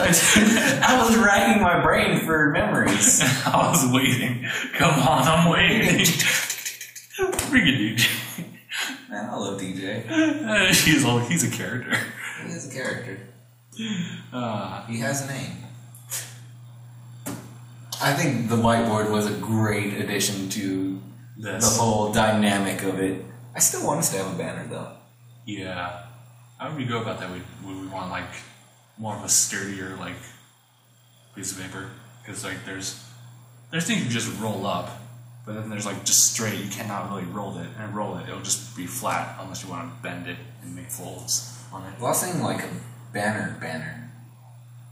[0.00, 3.20] I was racking my brain for memories.
[3.46, 4.46] I was waiting.
[4.74, 6.00] Come on, I'm waiting.
[6.00, 6.08] It,
[7.18, 8.06] DJ.
[9.08, 10.04] Man, I love DJ.
[10.84, 11.96] he's a, he's a character.
[12.44, 13.18] He is a character.
[14.32, 15.64] Uh, He has a name.
[18.00, 21.00] I think the whiteboard was a great addition to
[21.36, 23.24] the whole dynamic of it.
[23.54, 24.92] I still want us to have a banner though.
[25.46, 26.04] Yeah.
[26.58, 27.30] How would we go about that?
[27.30, 28.30] Would, would we want like
[28.98, 30.14] more of a sturdier like
[31.34, 31.90] piece of paper?
[32.22, 33.04] Because like there's
[33.70, 34.90] there's things you just roll up,
[35.44, 36.58] but then there's like just straight.
[36.58, 38.28] You cannot really roll it and roll it.
[38.28, 41.94] It'll just be flat unless you want to bend it and make folds on it.
[41.98, 42.70] Well, I was saying like a
[43.12, 44.10] banner, banner.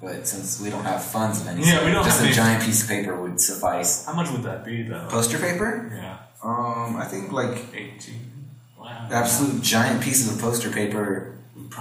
[0.01, 2.35] But since we don't have funds of any Yeah, sort, we don't just have a
[2.35, 4.05] giant piece of paper would suffice.
[4.05, 5.07] How much would that be though?
[5.09, 5.91] Poster paper?
[5.95, 8.33] Yeah, Um, I think like eighteen.
[8.79, 9.09] Wow.
[9.11, 11.33] absolute giant pieces of poster paper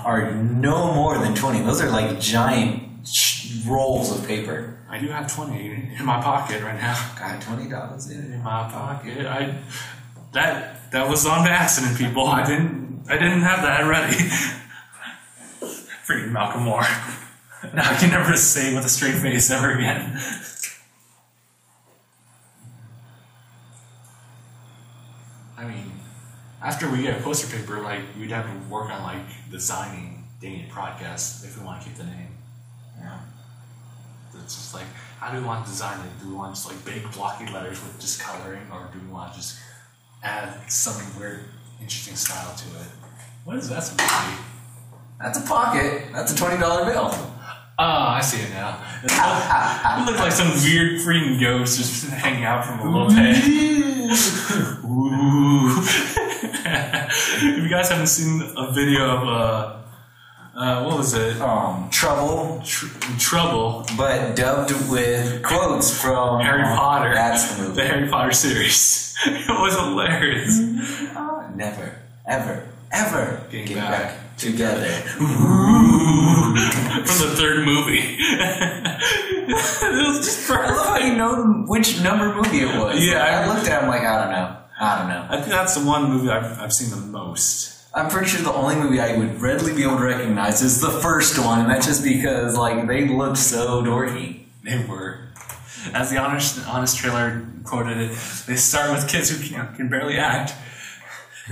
[0.03, 1.61] are no more than 20.
[1.61, 2.81] Those are like giant
[3.67, 4.79] rolls of paper.
[4.89, 5.67] I do have twenty
[5.99, 6.95] in my pocket right now.
[7.19, 9.25] Got $20 in in my pocket.
[9.27, 9.59] I
[10.31, 12.25] that that was on accident, people.
[12.27, 14.17] I didn't I didn't have that ready.
[16.07, 16.85] Freaking Malcolm Moore.
[17.73, 20.19] Now I can never say with a straight face ever again.
[25.57, 25.91] I mean,
[26.61, 30.69] after we get a poster paper, like we'd have to work on like designing Daniel
[30.69, 32.37] podcast if we want to keep the name.
[32.99, 33.19] Yeah.
[34.43, 34.85] It's just like,
[35.19, 36.21] how do we want to design it?
[36.21, 39.33] Do we want just like big blocky letters with just coloring, or do we want
[39.33, 39.57] to just
[40.21, 41.45] add some weird,
[41.81, 42.87] interesting style to it?
[43.43, 44.54] What is that supposed to be?
[45.19, 46.03] That's a pocket.
[46.13, 46.59] That's a $20
[46.91, 47.09] bill.
[47.77, 48.81] Oh, I see it now.
[49.03, 49.17] It looked,
[49.99, 53.35] it looked like some weird freaking ghost just hanging out from a little peg.
[54.85, 55.75] Ooh.
[57.47, 61.41] if you guys haven't seen a video of, uh, uh, what was it?
[61.41, 62.87] Um, trouble, Tr-
[63.19, 67.13] Trouble, but dubbed with quotes from Harry um, Potter.
[67.13, 67.75] That's the movie.
[67.81, 69.15] The Harry Potter series.
[69.25, 70.61] it was hilarious.
[71.13, 73.91] Ah, Never, ever, ever Getting get back.
[73.91, 74.87] back, together.
[77.05, 77.99] From the third movie.
[78.17, 80.87] it was just I love perfect.
[80.87, 83.05] how you know which number movie it was.
[83.05, 84.57] Yeah, Like, I I- looked at him like I don't know.
[84.79, 85.25] I don't know.
[85.29, 87.71] I think that's the one movie I've, I've seen the most.
[87.93, 90.89] I'm pretty sure the only movie I would readily be able to recognize is the
[90.91, 94.41] first one, and that's just because like they looked so dorky.
[94.63, 95.29] They were.
[95.93, 98.09] As the honest, honest trailer quoted it,
[98.47, 100.53] they start with kids who can, can barely act,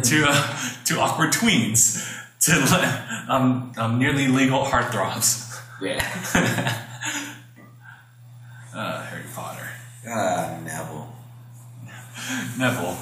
[0.04, 2.04] to uh, to awkward tweens,
[2.46, 5.60] to um, um, nearly legal heartthrobs.
[5.82, 6.80] Yeah.
[8.76, 9.70] Uh, Harry Potter.
[10.10, 11.16] Ah, Neville.
[12.58, 12.98] Neville.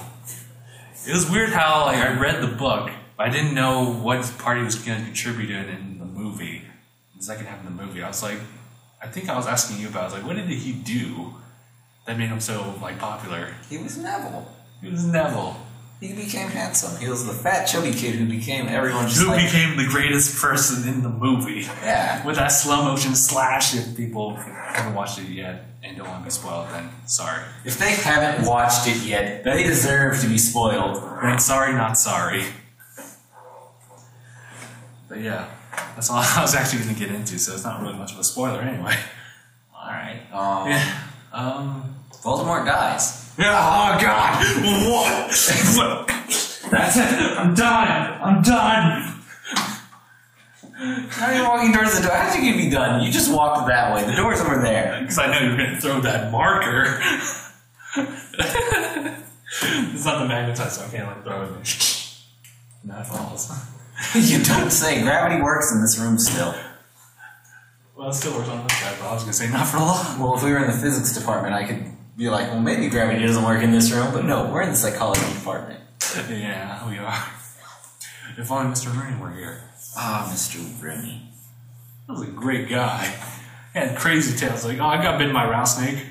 [1.07, 4.57] It was weird how like I read the book, but I didn't know what part
[4.57, 6.63] he was going to contribute in in the movie.
[7.15, 8.37] The second half of the movie, I was like,
[9.01, 10.01] I think I was asking you about.
[10.01, 11.35] I was like, what did he do
[12.05, 13.55] that made him so like popular?
[13.69, 14.47] He was Neville.
[14.81, 15.55] He was Neville.
[16.01, 16.99] He became handsome.
[16.99, 19.45] He was the fat, chubby kid who became everyone just Who like.
[19.45, 21.61] became the greatest person in the movie?
[21.83, 22.25] yeah.
[22.25, 26.25] With that slow motion slash, if people haven't watched it yet and don't want to
[26.25, 27.43] be spoiled, then sorry.
[27.65, 31.03] If they haven't watched it yet, they deserve to be spoiled.
[31.21, 32.45] Then sorry, not sorry.
[35.07, 35.49] But yeah,
[35.93, 38.17] that's all I was actually going to get into, so it's not really much of
[38.19, 38.95] a spoiler anyway.
[39.75, 40.21] Alright.
[40.33, 41.03] Um, Yeah.
[41.31, 41.95] Um.
[42.23, 43.20] Voldemort dies.
[43.43, 44.37] Oh god!
[44.87, 45.29] What?
[46.71, 47.37] That's it!
[47.37, 48.21] I'm done!
[48.21, 49.21] I'm done!
[51.09, 52.15] How are you walking towards the door?
[52.15, 53.03] How did you be done?
[53.03, 54.03] You just walked that way.
[54.05, 54.99] The door's over there.
[55.01, 56.99] Because I know you're going to throw that marker.
[59.57, 61.49] it's not the magnetite, so I can't like throw it.
[62.81, 63.51] And that falls.
[64.15, 65.03] you don't say.
[65.03, 66.55] Gravity works in this room still.
[67.95, 69.77] Well, it still works on this side, but I was going to say not for
[69.77, 70.19] long.
[70.19, 71.85] Well, if we were in the physics department, I could
[72.21, 74.75] be like, well, maybe gravity doesn't work in this room, but no, we're in the
[74.75, 75.79] psychology department.
[76.29, 77.25] Yeah, we are.
[78.37, 78.95] If only Mr.
[78.95, 79.63] Marine were here.
[79.97, 80.61] Ah, Mr.
[80.81, 81.19] Remy.
[82.05, 83.05] That was a great guy.
[83.73, 86.05] He had crazy tales like, oh, I got bitten by a rattlesnake.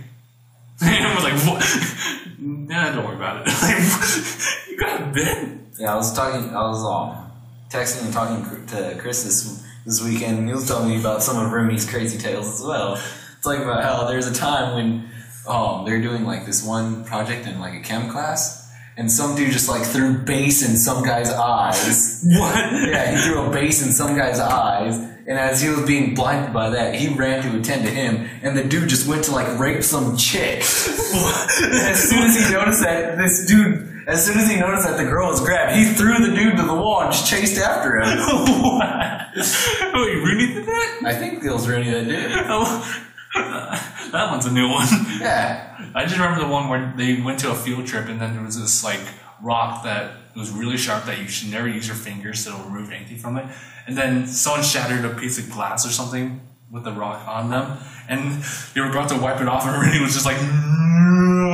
[0.82, 2.38] And I was like, what?
[2.40, 3.54] nah, don't worry about it.
[3.62, 5.70] Like, you got bitten?
[5.78, 7.30] Yeah, I was talking, I was um,
[7.68, 11.44] texting and talking to Chris this, this weekend, and he was telling me about some
[11.44, 13.00] of Remy's crazy tales as well.
[13.42, 15.10] Talking about how there's a time when
[15.46, 19.52] um, they're doing like this one project in like a chem class, and some dude
[19.52, 22.18] just like threw base in some guy's eyes.
[22.30, 22.72] What?
[22.88, 26.52] yeah, he threw a base in some guy's eyes, and as he was being blinded
[26.52, 29.58] by that, he ran to attend to him, and the dude just went to like
[29.58, 30.58] rape some chick.
[30.60, 35.04] as soon as he noticed that this dude, as soon as he noticed that the
[35.04, 38.18] girl was grabbed, he threw the dude to the wall and just chased after him.
[38.62, 39.20] what?
[39.34, 41.00] Wait, Rooney did that?
[41.04, 42.32] I think it was Rooney that did.
[42.48, 44.86] Oh, that one's a new one.
[45.20, 45.90] Yeah.
[45.94, 48.44] I just remember the one where they went to a field trip and then there
[48.44, 49.00] was this like
[49.42, 53.18] rock that was really sharp that you should never use your fingers to remove anything
[53.18, 53.46] from it.
[53.86, 57.78] And then someone shattered a piece of glass or something with the rock on them,
[58.08, 58.42] and
[58.74, 61.50] they were about to wipe it off, and Rennie was just like, no.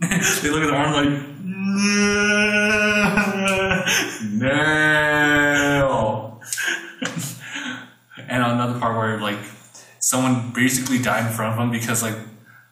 [0.00, 1.08] they look at their arm like,
[4.32, 4.85] no.
[8.42, 9.38] And another part where like
[9.98, 12.16] someone basically died in front of them because like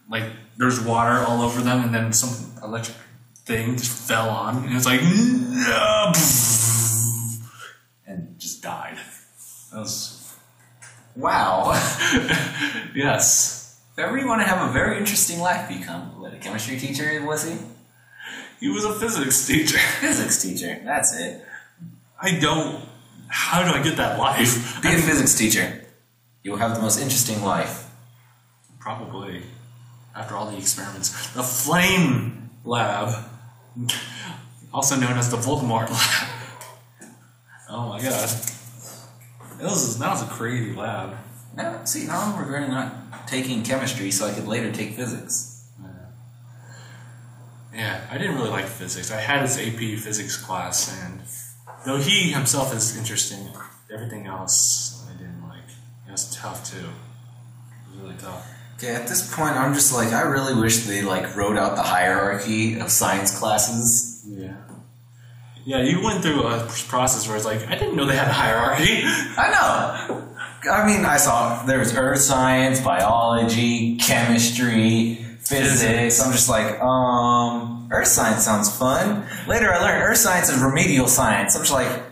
[0.09, 0.25] like
[0.57, 2.97] there's water all over them and then some electric
[3.45, 6.13] thing just fell on and it's like no,
[8.07, 8.99] and just died.
[9.73, 10.25] That was
[11.17, 11.71] Wow.
[12.95, 13.81] yes.
[13.93, 17.25] if ever you want to have a very interesting life, become what a chemistry teacher
[17.25, 17.57] was he?
[18.61, 19.79] He was a physics teacher.
[19.79, 20.81] Physics teacher.
[20.85, 21.45] That's it.
[22.21, 22.85] I don't.
[23.29, 24.83] How do I get that life?
[24.83, 25.85] Be a physics teacher.
[26.43, 27.91] You will have the most interesting life.
[28.79, 29.43] Probably.
[30.15, 31.31] After all the experiments.
[31.33, 33.25] The Flame Lab.
[34.73, 36.29] Also known as the Voldemort Lab.
[37.69, 38.29] Oh my god.
[39.59, 41.17] That was, that was a crazy lab.
[41.57, 45.69] Now, see, now I'm regretting not taking chemistry so I could later take physics.
[45.81, 45.89] Yeah,
[47.73, 49.11] yeah, I didn't really like physics.
[49.13, 51.21] I had this AP physics class, and
[51.85, 53.49] though he himself is interesting,
[53.93, 55.69] everything else I didn't like.
[56.09, 56.79] It was tough too.
[56.79, 58.47] It was really tough.
[58.77, 61.83] Okay, at this point, I'm just like, I really wish they like wrote out the
[61.83, 64.25] hierarchy of science classes.
[64.27, 64.57] Yeah.
[65.65, 68.33] Yeah, you went through a process where it's like, I didn't know they had a
[68.33, 69.01] hierarchy.
[69.05, 70.29] I know.
[70.71, 76.21] I mean, I saw there was earth science, biology, chemistry, physics.
[76.21, 79.25] I'm just like, um, earth science sounds fun.
[79.47, 81.55] Later, I learned earth science is remedial science.
[81.57, 82.03] I'm just like,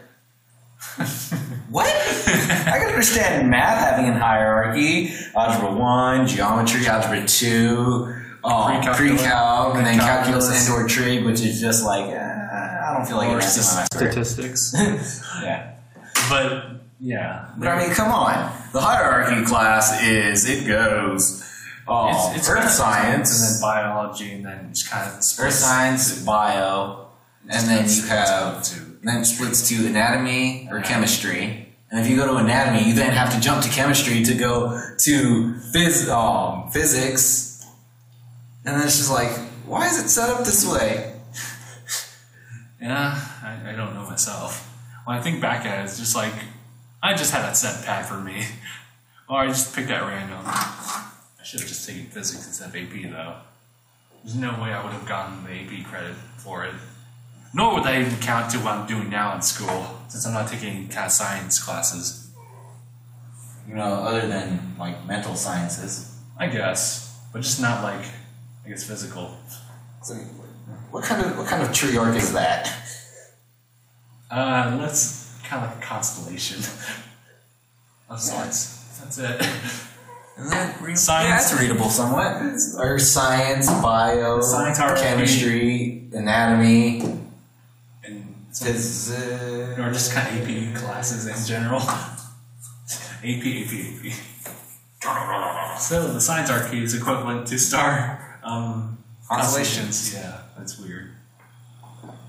[1.71, 1.87] what?
[1.87, 8.15] I can understand math having a hierarchy: algebra one, geometry, algebra two,
[8.45, 8.97] um, Pre-calculus.
[9.23, 10.69] pre-calc, and then calculus Calculus.
[10.69, 14.75] and/or trig, which is just like, uh, I don't feel like Or it's statistics.
[15.43, 15.73] Yeah.
[16.29, 16.65] but,
[17.01, 17.49] yeah.
[17.59, 18.35] But I mean, come on.
[18.73, 21.43] The hierarchy class is it goes
[21.89, 26.25] um, earth kind of- science, and then biology, and then just kind of earth science,
[26.25, 27.07] bio,
[27.49, 31.69] and then you have to, then it splits to anatomy or chemistry.
[31.91, 34.81] And if you go to anatomy, you then have to jump to chemistry to go
[34.99, 37.67] to phys- um, physics.
[38.65, 39.31] And then it's just like,
[39.67, 41.15] why is it set up this way?
[42.81, 44.69] Yeah, I, I don't know myself.
[45.05, 46.33] When I think back at it, it's just like
[47.03, 48.45] I just had that set pack for me,
[49.29, 50.41] or I just picked that random.
[51.43, 53.35] I should have just taken physics instead of AP though.
[54.23, 56.75] There's no way I would have gotten the AP credit for it.
[57.53, 60.47] Nor would that even count to what I'm doing now in school, since I'm not
[60.47, 62.31] taking kind of science classes.
[63.69, 66.17] You know, other than like mental sciences.
[66.39, 68.05] I guess, but just not like
[68.65, 69.37] I guess physical.
[70.03, 70.15] So,
[70.93, 72.73] What kind of what kind of tree arc is that?
[74.31, 76.59] Uh, let's kind of like a constellation
[78.09, 79.01] of sorts.
[79.01, 79.89] That's it.
[80.45, 80.97] Is real?
[80.97, 81.53] Science.
[81.53, 82.37] Yeah, readable somewhat.
[82.43, 87.01] It's- Or science, bio, Science, art, chemistry, anatomy,
[88.05, 89.11] And physics.
[89.79, 91.81] or just kind of AP classes in general.
[93.25, 94.13] AP, AP, AP.
[95.81, 100.15] So the science arc is equivalent to star um, Constellations.
[100.15, 101.11] Yeah, that's weird.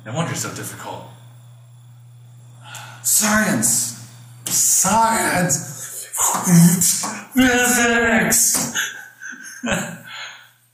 [0.06, 1.06] No wonder it's so difficult.
[3.04, 4.00] Science.
[4.46, 5.56] Science!
[7.34, 8.74] Physics!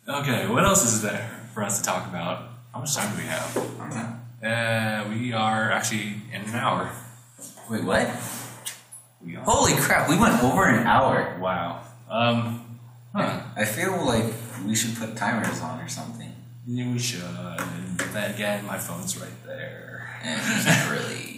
[0.08, 2.50] okay, what else is there for us to talk about?
[2.74, 3.58] How much time do we have?
[4.44, 6.92] Uh, we are actually in an hour.
[7.70, 8.10] Wait, what?
[9.26, 9.44] We are.
[9.44, 10.10] Holy crap!
[10.10, 11.38] We went over an hour.
[11.40, 11.84] Wow.
[12.10, 12.80] Um,
[13.16, 13.42] huh.
[13.56, 14.26] I feel like
[14.66, 16.34] we should put timers on or something.
[16.68, 17.22] Yeah, we should.
[17.98, 20.20] But then again, my phone's right there.
[20.24, 21.36] And we can't really.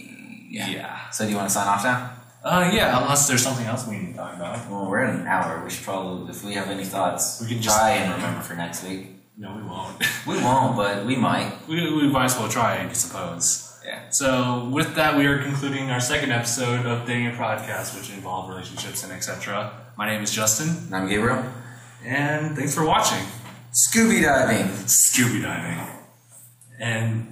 [0.50, 0.68] Yeah.
[0.70, 1.10] Yeah.
[1.10, 2.10] So do you want to sign off now?
[2.44, 4.68] Uh, yeah, unless there's something else we need to talk about.
[4.68, 5.62] Well, we're at an hour.
[5.64, 8.54] We should probably, if we have any thoughts, We can just- try and remember for
[8.54, 9.08] next week.
[9.38, 9.96] No, we won't.
[10.26, 11.52] We won't, but we might.
[11.68, 13.68] we, we might as well try, I suppose.
[13.84, 14.00] Yeah.
[14.10, 18.50] So, with that, we are concluding our second episode of Dating a Podcast, which involved
[18.50, 19.72] relationships and etc.
[19.96, 21.42] My name is Justin, And I'm Gabriel.
[22.04, 23.24] and thanks for watching
[23.72, 24.66] Scooby diving.
[24.86, 25.86] Scooby Diving.
[26.78, 27.28] And.